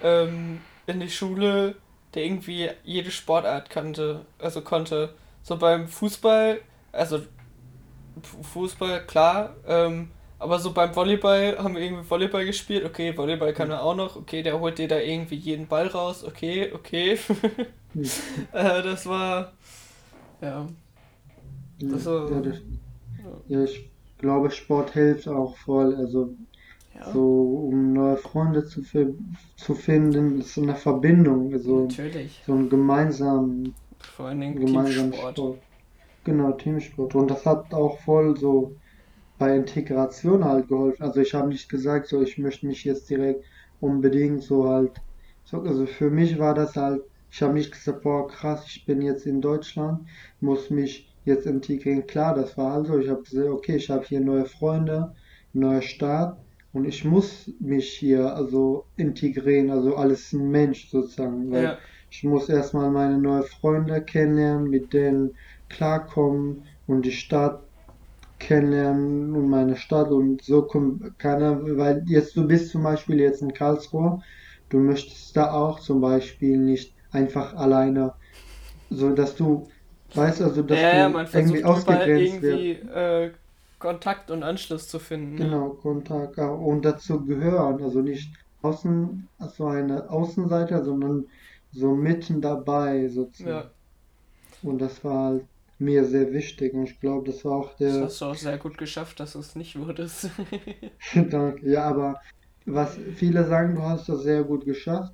ähm, 0.00 0.64
in 0.86 1.00
die 1.00 1.10
Schule, 1.10 1.76
der 2.14 2.24
irgendwie 2.24 2.70
jede 2.84 3.10
Sportart 3.10 3.70
kannte, 3.70 4.26
also 4.38 4.62
konnte. 4.62 5.14
So 5.42 5.58
beim 5.58 5.88
Fußball, 5.88 6.60
also 6.92 7.20
Fu- 8.22 8.42
Fußball, 8.42 9.06
klar, 9.06 9.56
ähm, 9.66 10.10
aber 10.38 10.58
so 10.58 10.72
beim 10.72 10.94
Volleyball 10.94 11.58
haben 11.58 11.74
wir 11.76 11.82
irgendwie 11.82 12.08
Volleyball 12.08 12.44
gespielt, 12.46 12.84
okay, 12.84 13.16
Volleyball 13.16 13.52
kann 13.54 13.70
er 13.70 13.82
auch 13.82 13.94
noch, 13.94 14.16
okay, 14.16 14.42
der 14.42 14.58
holt 14.60 14.78
dir 14.78 14.88
da 14.88 14.98
irgendwie 14.98 15.36
jeden 15.36 15.68
Ball 15.68 15.86
raus, 15.88 16.24
okay, 16.24 16.72
okay. 16.74 17.18
Äh, 18.52 18.82
das 18.82 19.06
war, 19.06 19.52
ja, 20.40 20.66
Ja, 21.78 21.92
Also- 21.92 22.28
ja, 22.30 22.40
das, 22.40 22.56
ja, 23.48 23.64
ich 23.64 23.89
glaube, 24.20 24.50
Sport 24.50 24.92
hilft 24.92 25.28
auch 25.28 25.56
voll. 25.58 25.94
Also, 25.96 26.36
ja, 26.94 27.10
so, 27.12 27.68
um 27.70 27.92
neue 27.92 28.16
Freunde 28.16 28.64
zu, 28.64 28.82
zu 29.56 29.74
finden, 29.74 30.38
ist 30.40 30.54
so 30.54 30.62
eine 30.62 30.74
Verbindung, 30.76 31.52
also 31.52 31.82
natürlich. 31.82 32.42
so 32.46 32.54
ein 32.54 32.68
gemeinsamen, 32.68 33.74
Vor 33.98 34.26
allen 34.26 34.40
Dingen 34.40 34.60
gemeinsamen 34.60 35.12
Teamsport. 35.12 35.36
Sport. 35.36 35.62
Genau, 36.24 36.52
Teamsport. 36.52 37.14
Und 37.14 37.30
das 37.30 37.46
hat 37.46 37.72
auch 37.74 37.98
voll 38.00 38.36
so 38.36 38.76
bei 39.38 39.56
Integration 39.56 40.44
halt 40.44 40.68
geholfen. 40.68 41.02
Also, 41.02 41.20
ich 41.20 41.34
habe 41.34 41.48
nicht 41.48 41.68
gesagt, 41.68 42.08
so, 42.08 42.22
ich 42.22 42.38
möchte 42.38 42.66
mich 42.66 42.84
jetzt 42.84 43.08
direkt 43.10 43.44
unbedingt 43.80 44.42
so 44.42 44.68
halt, 44.68 44.92
so, 45.44 45.62
also 45.62 45.86
für 45.86 46.10
mich 46.10 46.38
war 46.38 46.54
das 46.54 46.76
halt, 46.76 47.02
ich 47.30 47.42
habe 47.42 47.54
nicht 47.54 47.72
gesagt, 47.72 48.02
boah, 48.02 48.26
krass, 48.28 48.64
ich 48.66 48.84
bin 48.86 49.02
jetzt 49.02 49.26
in 49.26 49.40
Deutschland, 49.40 50.08
muss 50.40 50.70
mich 50.70 51.09
jetzt 51.24 51.46
integrieren. 51.46 52.06
Klar, 52.06 52.34
das 52.34 52.56
war 52.56 52.72
also, 52.74 52.98
ich 52.98 53.08
habe 53.08 53.22
gesagt, 53.22 53.48
okay, 53.48 53.76
ich 53.76 53.90
habe 53.90 54.04
hier 54.06 54.20
neue 54.20 54.46
Freunde, 54.46 55.12
neuer 55.52 55.82
Staat 55.82 56.38
und 56.72 56.84
ich 56.86 57.04
muss 57.04 57.50
mich 57.60 57.90
hier 57.98 58.34
also 58.34 58.86
integrieren, 58.96 59.70
also 59.70 59.96
alles 59.96 60.32
ein 60.32 60.48
Mensch 60.50 60.88
sozusagen, 60.90 61.50
weil 61.50 61.74
Ja, 61.74 61.78
ich 62.10 62.22
muss 62.24 62.48
erstmal 62.48 62.90
meine 62.90 63.18
neuen 63.18 63.44
Freunde 63.44 64.04
kennenlernen, 64.04 64.68
mit 64.68 64.92
denen 64.92 65.32
klarkommen 65.68 66.64
und 66.86 67.04
die 67.06 67.12
Stadt 67.12 67.64
kennenlernen 68.38 69.34
und 69.36 69.48
meine 69.48 69.76
Stadt 69.76 70.10
und 70.10 70.42
so 70.42 70.62
kommt 70.66 71.18
keiner, 71.18 71.62
weil 71.76 72.02
jetzt 72.06 72.36
du 72.36 72.46
bist 72.46 72.70
zum 72.70 72.82
Beispiel 72.82 73.20
jetzt 73.20 73.42
in 73.42 73.52
Karlsruhe, 73.52 74.20
du 74.68 74.78
möchtest 74.78 75.36
da 75.36 75.52
auch 75.52 75.80
zum 75.80 76.00
Beispiel 76.00 76.58
nicht 76.58 76.96
einfach 77.10 77.54
alleine, 77.54 78.14
so 78.90 79.10
dass 79.14 79.36
du 79.36 79.68
weißt 80.16 80.42
also, 80.42 80.62
dass 80.62 80.80
ja, 80.80 80.94
ja, 80.94 81.08
du 81.08 81.10
man 81.10 81.26
irgendwie 81.32 81.64
ausgegrenzt 81.64 82.42
irgendwie 82.42 82.72
äh, 82.72 83.32
Kontakt 83.78 84.30
und 84.30 84.42
Anschluss 84.42 84.88
zu 84.88 84.98
finden. 84.98 85.38
ne? 85.38 85.46
Genau, 85.46 85.70
Kontakt 85.74 86.38
auch. 86.38 86.60
und 86.60 86.84
dazu 86.84 87.24
gehören, 87.24 87.82
also 87.82 88.00
nicht 88.02 88.34
außen, 88.62 89.28
also 89.38 89.66
eine 89.66 90.08
Außenseiter, 90.10 90.84
sondern 90.84 91.26
so 91.72 91.94
mitten 91.94 92.40
dabei 92.40 93.08
sozusagen. 93.08 93.48
Ja, 93.58 93.70
Und 94.62 94.78
das 94.80 95.04
war 95.04 95.24
halt 95.30 95.48
mir 95.78 96.04
sehr 96.04 96.32
wichtig 96.32 96.74
und 96.74 96.84
ich 96.84 97.00
glaube, 97.00 97.30
das 97.30 97.44
war 97.44 97.52
auch 97.58 97.74
das 97.82 97.94
der, 97.94 98.04
hast 98.04 98.20
du 98.20 98.24
auch 98.26 98.34
sehr 98.34 98.58
gut 98.58 98.78
geschafft, 98.78 99.20
dass 99.20 99.32
du 99.32 99.40
es 99.40 99.56
nicht 99.56 99.78
wurdest. 99.78 100.30
Danke. 101.14 101.68
Ja, 101.70 101.84
aber 101.84 102.20
was 102.66 102.96
viele 103.16 103.46
sagen, 103.46 103.74
du 103.74 103.82
hast 103.82 104.08
das 104.08 104.22
sehr 104.22 104.44
gut 104.44 104.64
geschafft. 104.64 105.12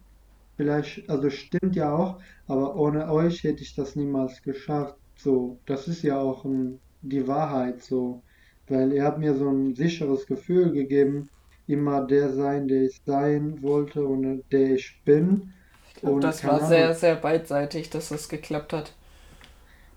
Vielleicht, 0.57 1.09
also 1.11 1.31
stimmt 1.31 1.77
ja 1.77 1.95
auch, 1.95 2.21
aber 2.47 2.77
ohne 2.77 3.11
euch 3.13 3.43
hätte 3.45 3.63
ich 3.63 3.75
das 3.75 3.97
niemals 3.97 4.43
geschafft. 4.43 4.97
So, 5.17 5.61
das 5.67 5.89
ist 5.89 6.03
ja 6.03 6.19
auch 6.19 6.45
ein, 6.45 6.81
die 7.03 7.27
Wahrheit 7.29 7.83
so, 7.83 8.25
weil 8.69 8.93
ihr 8.93 9.05
habt 9.05 9.19
mir 9.19 9.35
so 9.37 9.49
ein 9.51 9.75
sicheres 9.75 10.27
Gefühl 10.27 10.73
gegeben, 10.73 11.31
immer 11.67 12.07
der 12.07 12.33
sein, 12.33 12.69
der 12.69 12.85
ich 12.85 13.01
sein 13.05 13.63
wollte 13.63 14.05
und 14.07 14.45
der 14.53 14.75
ich 14.75 15.03
bin. 15.05 15.53
Und 16.03 16.23
Das 16.23 16.45
war 16.45 16.61
sehr, 16.61 16.93
Ahnung. 16.93 16.95
sehr 16.95 17.17
beidseitig, 17.17 17.89
dass 17.89 18.11
das 18.11 18.29
geklappt 18.29 18.75
hat. 18.75 18.93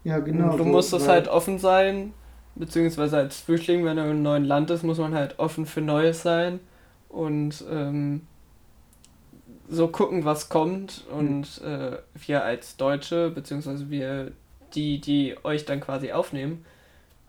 Ja, 0.04 0.19
genau 0.19 0.58
Du 0.58 0.63
so, 0.63 0.65
musstest 0.65 1.08
halt 1.08 1.28
offen 1.28 1.60
sein, 1.60 2.13
beziehungsweise 2.56 3.17
als 3.17 3.39
Flüchtling, 3.39 3.86
wenn 3.86 3.98
du 3.98 4.04
in 4.04 4.10
einem 4.10 4.22
neuen 4.22 4.45
Land 4.45 4.69
ist, 4.72 4.84
muss 4.84 4.98
man 4.98 5.13
halt 5.15 5.39
offen 5.39 5.65
für 5.65 5.82
Neues 5.82 6.22
sein 6.22 6.60
und 7.10 7.63
ähm, 7.69 8.22
so 9.69 9.88
gucken, 9.89 10.25
was 10.25 10.49
kommt. 10.49 11.05
Und 11.12 11.62
äh, 11.62 11.99
wir 12.15 12.43
als 12.43 12.77
Deutsche, 12.77 13.32
beziehungsweise 13.32 13.89
wir, 13.89 14.34
die, 14.75 15.01
die 15.01 15.36
euch 15.43 15.65
dann 15.65 15.82
quasi 15.82 16.12
aufnehmen, 16.12 16.65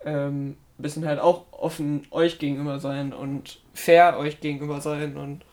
ähm, 0.05 0.57
müssen 0.79 1.07
halt 1.07 1.21
auch 1.21 1.47
offen 1.53 2.07
euch 2.11 2.39
gegenüber 2.39 2.81
sein 2.81 3.13
und 3.13 3.61
fair 3.75 4.19
euch 4.19 4.41
gegenüber 4.41 4.81
sein. 4.81 5.17
Und 5.17 5.45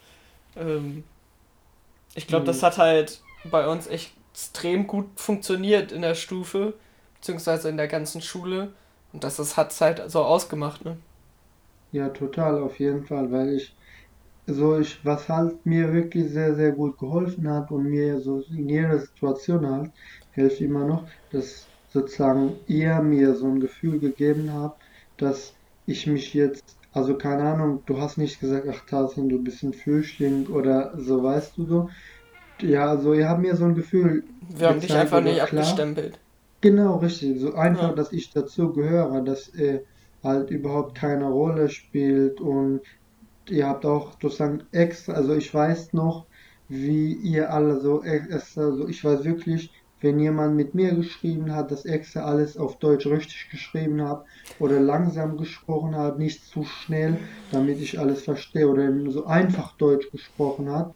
ähm, 0.57 1.05
ich 2.15 2.27
glaube, 2.27 2.45
Mhm. 2.45 2.45
das 2.45 2.63
hat 2.63 2.77
halt 2.77 3.21
bei 3.43 3.67
uns 3.67 3.87
echt 3.87 4.13
extrem 4.33 4.85
gut 4.87 5.07
funktioniert 5.19 5.91
in 5.91 6.01
der 6.03 6.13
Stufe, 6.15 6.73
beziehungsweise 7.15 7.69
in 7.69 7.77
der 7.77 7.87
ganzen 7.87 8.21
Schule. 8.21 8.73
Und 9.11 9.23
das 9.23 9.39
ist, 9.39 9.57
hat's 9.57 9.81
halt 9.81 10.11
so 10.11 10.23
ausgemacht, 10.23 10.85
ne? 10.85 10.97
Ja, 11.91 12.09
total, 12.09 12.61
auf 12.61 12.79
jeden 12.79 13.05
Fall, 13.05 13.31
weil 13.31 13.49
ich, 13.55 13.76
so 14.47 14.79
ich, 14.79 15.03
was 15.05 15.29
halt 15.29 15.65
mir 15.65 15.93
wirklich 15.93 16.31
sehr, 16.31 16.55
sehr 16.55 16.71
gut 16.73 16.97
geholfen 16.97 17.49
hat 17.49 17.71
und 17.71 17.85
mir 17.85 18.19
so 18.21 18.41
in 18.49 18.69
jeder 18.69 18.99
Situation 18.99 19.67
halt, 19.69 19.91
hilft 20.31 20.61
immer 20.61 20.85
noch, 20.85 21.07
dass 21.31 21.69
sozusagen 21.89 22.61
ihr 22.67 23.01
mir 23.01 23.35
so 23.35 23.47
ein 23.47 23.59
Gefühl 23.59 23.99
gegeben 23.99 24.51
habt, 24.53 24.81
dass 25.17 25.57
ich 25.85 26.07
mich 26.07 26.33
jetzt, 26.33 26.77
also 26.91 27.17
keine 27.17 27.43
Ahnung, 27.43 27.83
du 27.85 27.99
hast 28.01 28.17
nicht 28.17 28.39
gesagt, 28.39 28.67
ach 28.71 28.85
Tarzan, 28.85 29.29
du 29.29 29.43
bist 29.43 29.63
ein 29.63 29.73
Flüchtling 29.73 30.47
oder 30.47 30.93
so, 30.99 31.23
weißt 31.23 31.57
du 31.57 31.65
so. 31.65 31.89
Ja, 32.61 32.89
also 32.89 33.13
ihr 33.13 33.29
habt 33.29 33.41
mir 33.41 33.55
so 33.55 33.65
ein 33.65 33.75
Gefühl 33.75 34.23
Wir 34.49 34.69
haben 34.69 34.79
dich 34.81 34.93
einfach 34.93 35.21
nicht 35.21 35.45
klar. 35.45 35.77
abgestempelt. 35.77 36.19
Genau, 36.61 36.97
richtig. 36.97 37.39
So 37.39 37.53
einfach, 37.55 37.89
Ja. 37.89 37.95
dass 37.95 38.11
ich 38.11 38.31
dazu 38.31 38.73
gehöre, 38.73 39.21
dass 39.23 39.47
er 39.49 39.83
halt 40.23 40.49
überhaupt 40.51 40.95
keine 40.95 41.25
Rolle 41.29 41.69
spielt 41.69 42.41
und 42.41 42.81
ihr 43.49 43.67
habt 43.67 43.85
auch 43.85 44.13
sozusagen 44.21 44.63
extra, 44.71 45.13
also 45.13 45.35
ich 45.35 45.53
weiß 45.53 45.93
noch, 45.93 46.27
wie 46.67 47.13
ihr 47.13 47.51
alle 47.53 47.79
so, 47.79 48.01
also 48.01 48.87
ich 48.87 49.03
weiß 49.03 49.23
wirklich, 49.23 49.73
wenn 49.99 50.19
jemand 50.19 50.55
mit 50.55 50.75
mir 50.75 50.93
geschrieben 50.95 51.53
hat, 51.55 51.71
dass 51.71 51.85
extra 51.85 52.21
alles 52.21 52.57
auf 52.57 52.77
Deutsch 52.79 53.07
richtig 53.07 53.47
geschrieben 53.49 54.01
hat 54.07 54.23
oder 54.57 54.79
langsam 54.79 55.37
gesprochen 55.37 55.95
hat, 55.95 56.19
nicht 56.19 56.43
zu 56.45 56.63
schnell, 56.63 57.27
damit 57.49 57.79
ich 57.79 57.99
alles 57.99 58.23
verstehe 58.23 58.67
oder 58.69 58.91
so 59.11 59.25
einfach 59.25 59.75
Deutsch 59.77 60.09
gesprochen 60.11 60.69
hat. 60.69 60.91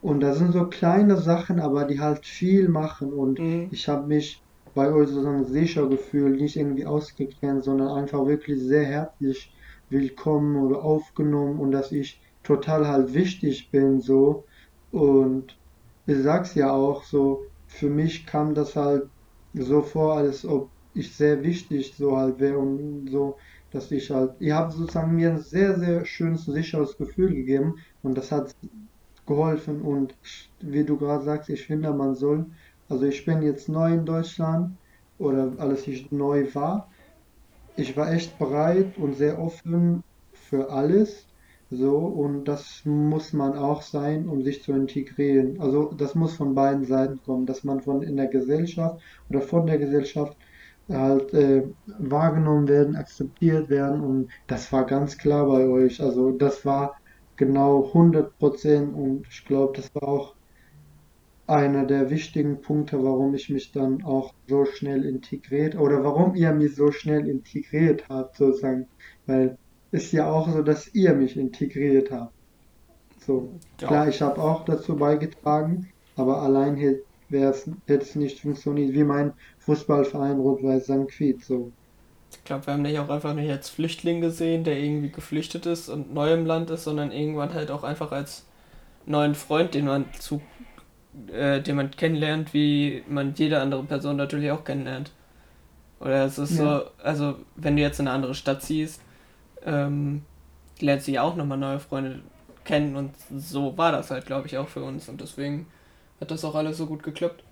Und 0.00 0.20
das 0.20 0.38
sind 0.38 0.52
so 0.52 0.68
kleine 0.68 1.16
Sachen, 1.16 1.60
aber 1.60 1.84
die 1.84 2.00
halt 2.00 2.24
viel 2.26 2.68
machen 2.68 3.12
und 3.12 3.40
Mhm. 3.40 3.70
ich 3.70 3.88
habe 3.88 4.06
mich 4.06 4.44
bei 4.74 4.92
euch 4.92 5.08
sozusagen 5.08 5.44
sicher 5.44 5.88
gefühlt, 5.88 6.40
nicht 6.40 6.56
irgendwie 6.56 6.86
ausgegrenzt, 6.86 7.64
sondern 7.64 7.88
einfach 7.88 8.26
wirklich 8.26 8.60
sehr 8.62 8.84
herzlich 8.84 9.52
willkommen 9.88 10.56
oder 10.56 10.82
aufgenommen 10.82 11.58
und 11.60 11.70
dass 11.72 11.92
ich 11.92 12.20
total 12.42 12.86
halt 12.88 13.14
wichtig 13.14 13.70
bin 13.70 14.00
so. 14.00 14.46
Und 14.90 15.58
ich 16.06 16.22
sag's 16.22 16.54
ja 16.54 16.72
auch 16.72 17.04
so, 17.04 17.42
für 17.66 17.90
mich 17.90 18.26
kam 18.26 18.54
das 18.54 18.76
halt 18.76 19.10
so 19.54 19.82
vor, 19.82 20.16
als 20.16 20.44
ob 20.44 20.70
ich 20.92 21.16
sehr 21.16 21.42
wichtig 21.42 21.94
so 21.96 22.16
halt 22.16 22.38
wäre 22.40 22.58
und 22.58 23.08
so, 23.10 23.36
dass 23.70 23.90
ich 23.90 24.10
halt, 24.10 24.40
ihr 24.40 24.56
habt 24.56 24.72
sozusagen 24.72 25.14
mir 25.14 25.30
ein 25.30 25.38
sehr, 25.40 25.78
sehr 25.78 26.04
schönes, 26.06 26.44
sicheres 26.46 26.96
Gefühl 26.96 27.34
gegeben 27.34 27.74
und 28.02 28.16
das 28.16 28.32
hat 28.32 28.54
geholfen 29.26 29.82
und 29.82 30.16
wie 30.60 30.84
du 30.84 30.96
gerade 30.98 31.24
sagst, 31.24 31.50
ich 31.50 31.66
finde, 31.66 31.92
man 31.92 32.14
soll, 32.14 32.46
also 32.88 33.04
ich 33.06 33.24
bin 33.24 33.42
jetzt 33.42 33.68
neu 33.68 33.92
in 33.94 34.04
Deutschland 34.06 34.78
oder 35.18 35.54
als 35.58 35.86
ich 35.86 36.10
neu 36.10 36.54
war, 36.54 36.90
ich 37.76 37.96
war 37.96 38.12
echt 38.12 38.38
bereit 38.38 38.98
und 38.98 39.14
sehr 39.14 39.38
offen 39.38 40.02
für 40.32 40.70
alles. 40.70 41.28
So, 41.70 41.96
und 41.98 42.44
das 42.46 42.82
muss 42.84 43.32
man 43.32 43.56
auch 43.58 43.82
sein, 43.82 44.28
um 44.28 44.42
sich 44.44 44.62
zu 44.62 44.72
integrieren. 44.72 45.60
Also 45.60 45.92
das 45.92 46.14
muss 46.14 46.36
von 46.36 46.54
beiden 46.54 46.84
Seiten 46.84 47.20
kommen, 47.22 47.46
dass 47.46 47.64
man 47.64 47.80
von 47.82 48.02
in 48.02 48.16
der 48.16 48.28
Gesellschaft 48.28 49.00
oder 49.28 49.42
von 49.42 49.66
der 49.66 49.78
Gesellschaft 49.78 50.36
halt 50.88 51.32
äh, 51.34 51.64
wahrgenommen 51.98 52.68
werden, 52.68 52.96
akzeptiert 52.96 53.68
werden. 53.68 54.00
Und 54.00 54.30
das 54.46 54.72
war 54.72 54.86
ganz 54.86 55.18
klar 55.18 55.46
bei 55.46 55.66
euch. 55.68 56.00
Also 56.00 56.30
das 56.32 56.64
war 56.64 56.96
genau 57.36 57.92
hundert 57.92 58.38
Prozent 58.38 58.94
und 58.94 59.26
ich 59.28 59.44
glaube, 59.44 59.72
das 59.76 59.94
war 59.94 60.04
auch 60.08 60.35
einer 61.46 61.84
der 61.84 62.10
wichtigen 62.10 62.60
Punkte, 62.60 63.02
warum 63.02 63.34
ich 63.34 63.50
mich 63.50 63.72
dann 63.72 64.02
auch 64.04 64.34
so 64.48 64.64
schnell 64.64 65.04
integriert 65.04 65.76
oder 65.76 66.02
warum 66.02 66.34
ihr 66.34 66.52
mich 66.52 66.74
so 66.74 66.90
schnell 66.90 67.28
integriert 67.28 68.08
habt, 68.08 68.36
sozusagen. 68.36 68.88
Weil 69.26 69.56
ist 69.92 70.12
ja 70.12 70.30
auch 70.30 70.48
so, 70.48 70.62
dass 70.62 70.94
ihr 70.94 71.14
mich 71.14 71.36
integriert 71.36 72.10
habt. 72.10 72.32
So, 73.18 73.52
Ja, 73.80 73.88
klar, 73.88 74.08
ich 74.08 74.22
habe 74.22 74.40
auch 74.40 74.64
dazu 74.64 74.96
beigetragen, 74.96 75.88
aber 76.16 76.42
allein 76.42 76.76
es 77.30 77.68
hätte 77.86 78.04
es 78.04 78.14
nicht 78.14 78.40
funktioniert, 78.40 78.92
wie 78.92 79.04
mein 79.04 79.32
Fußballverein 79.58 80.38
Rot-Weiß 80.38 80.84
St. 80.84 81.08
Quiet, 81.08 81.44
so. 81.44 81.72
ich 82.30 82.44
glaube, 82.44 82.66
wir 82.66 82.74
haben 82.74 82.84
dich 82.84 82.98
auch 82.98 83.08
einfach 83.08 83.34
nicht 83.34 83.50
als 83.50 83.68
Flüchtling 83.68 84.20
gesehen, 84.20 84.64
der 84.64 84.78
irgendwie 84.78 85.10
geflüchtet 85.10 85.66
ist 85.66 85.88
und 85.88 86.14
neu 86.14 86.32
im 86.32 86.46
Land 86.46 86.70
ist, 86.70 86.84
sondern 86.84 87.10
irgendwann 87.10 87.54
halt 87.54 87.70
auch 87.70 87.82
einfach 87.82 88.12
als 88.12 88.46
neuen 89.06 89.34
Freund, 89.34 89.74
den 89.74 89.86
man 89.86 90.04
zu, 90.18 90.40
äh, 91.32 91.60
den 91.62 91.76
man 91.76 91.90
kennenlernt, 91.92 92.54
wie 92.54 93.04
man 93.08 93.34
jede 93.34 93.60
andere 93.60 93.84
Person 93.84 94.16
natürlich 94.16 94.50
auch 94.50 94.64
kennenlernt. 94.64 95.12
Oder 96.00 96.26
es 96.26 96.38
ist 96.38 96.56
Ja, 96.56 96.56
so, 96.56 96.82
also 97.02 97.36
wenn 97.56 97.76
du 97.76 97.82
jetzt 97.82 98.00
in 98.00 98.08
eine 98.08 98.16
andere 98.16 98.34
Stadt 98.34 98.62
ziehst, 98.62 99.02
ähm, 99.64 100.24
lernst 100.80 101.08
du 101.08 101.12
ja 101.12 101.22
auch 101.22 101.36
nochmal 101.36 101.58
neue 101.58 101.80
Freunde 101.80 102.22
kennen 102.64 102.96
und 102.96 103.14
so 103.36 103.78
war 103.78 103.92
das 103.92 104.10
halt, 104.10 104.26
glaube 104.26 104.48
ich, 104.48 104.58
auch 104.58 104.68
für 104.68 104.84
uns 104.84 105.08
und 105.08 105.20
deswegen 105.20 105.68
hat 106.20 106.30
das 106.32 106.44
auch 106.44 106.54
alles 106.56 106.78
so 106.78 106.86
gut 106.86 107.02
geklappt. 107.02 107.44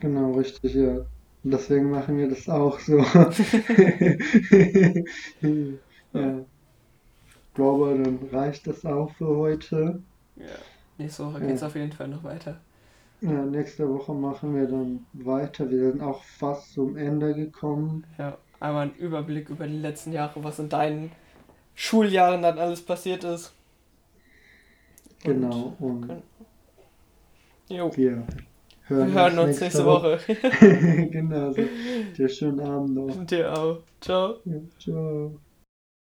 genau, 0.00 0.32
richtig, 0.34 0.74
ja. 0.74 0.98
Und 1.42 1.50
deswegen 1.52 1.90
machen 1.90 2.16
wir 2.18 2.28
das 2.28 2.48
auch 2.48 2.78
so. 2.80 2.98
Ja, 3.14 3.38
Ja, 6.12 6.44
ich 7.48 7.54
glaube, 7.54 7.96
dann 8.02 8.18
reicht 8.30 8.66
das 8.66 8.84
auch 8.84 9.10
für 9.16 9.26
heute. 9.28 10.02
ja. 10.36 10.73
Nächste 10.98 11.24
Woche 11.26 11.40
Ja. 11.40 11.46
geht's 11.46 11.62
auf 11.62 11.76
jeden 11.76 11.92
Fall 11.92 12.08
noch 12.08 12.24
weiter. 12.24 12.60
Ja, 13.20 13.44
nächste 13.44 13.88
Woche 13.90 14.14
machen 14.14 14.54
wir 14.54 14.68
dann 14.68 15.06
weiter. 15.14 15.68
Wir 15.68 15.90
sind 15.90 16.00
auch 16.00 16.22
fast 16.22 16.72
zum 16.74 16.96
Ende 16.96 17.34
gekommen. 17.34 18.06
Ja, 18.18 18.38
einmal 18.60 18.86
ein 18.88 18.94
Überblick 18.96 19.50
über 19.50 19.66
die 19.68 19.78
letzten 19.78 20.12
Jahre, 20.12 20.42
was 20.44 20.58
in 20.58 20.68
deinen 20.68 21.12
Schuljahren 21.74 22.42
dann 22.42 22.58
alles 22.58 22.84
passiert 22.84 23.24
ist. 23.24 23.54
Und 25.24 25.50
Genau, 25.50 25.76
und 25.80 26.06
können, 26.06 26.22
jo, 27.68 27.90
wir 27.90 28.26
wir 28.96 29.12
hören 29.12 29.12
hören 29.12 29.38
uns 29.38 29.40
uns 29.40 29.60
nächste 29.60 29.60
nächste 29.60 29.86
Woche. 29.86 30.18
Woche. 30.18 30.18
Genau 31.10 31.52
so. 31.52 31.70
Dir 32.16 32.28
schönen 32.28 32.60
Abend 32.60 32.94
noch. 32.94 33.26
Dir 33.26 33.52
auch. 33.52 33.82
Ciao. 34.00 34.40
Ja, 34.44 34.60
ciao. 34.78 35.43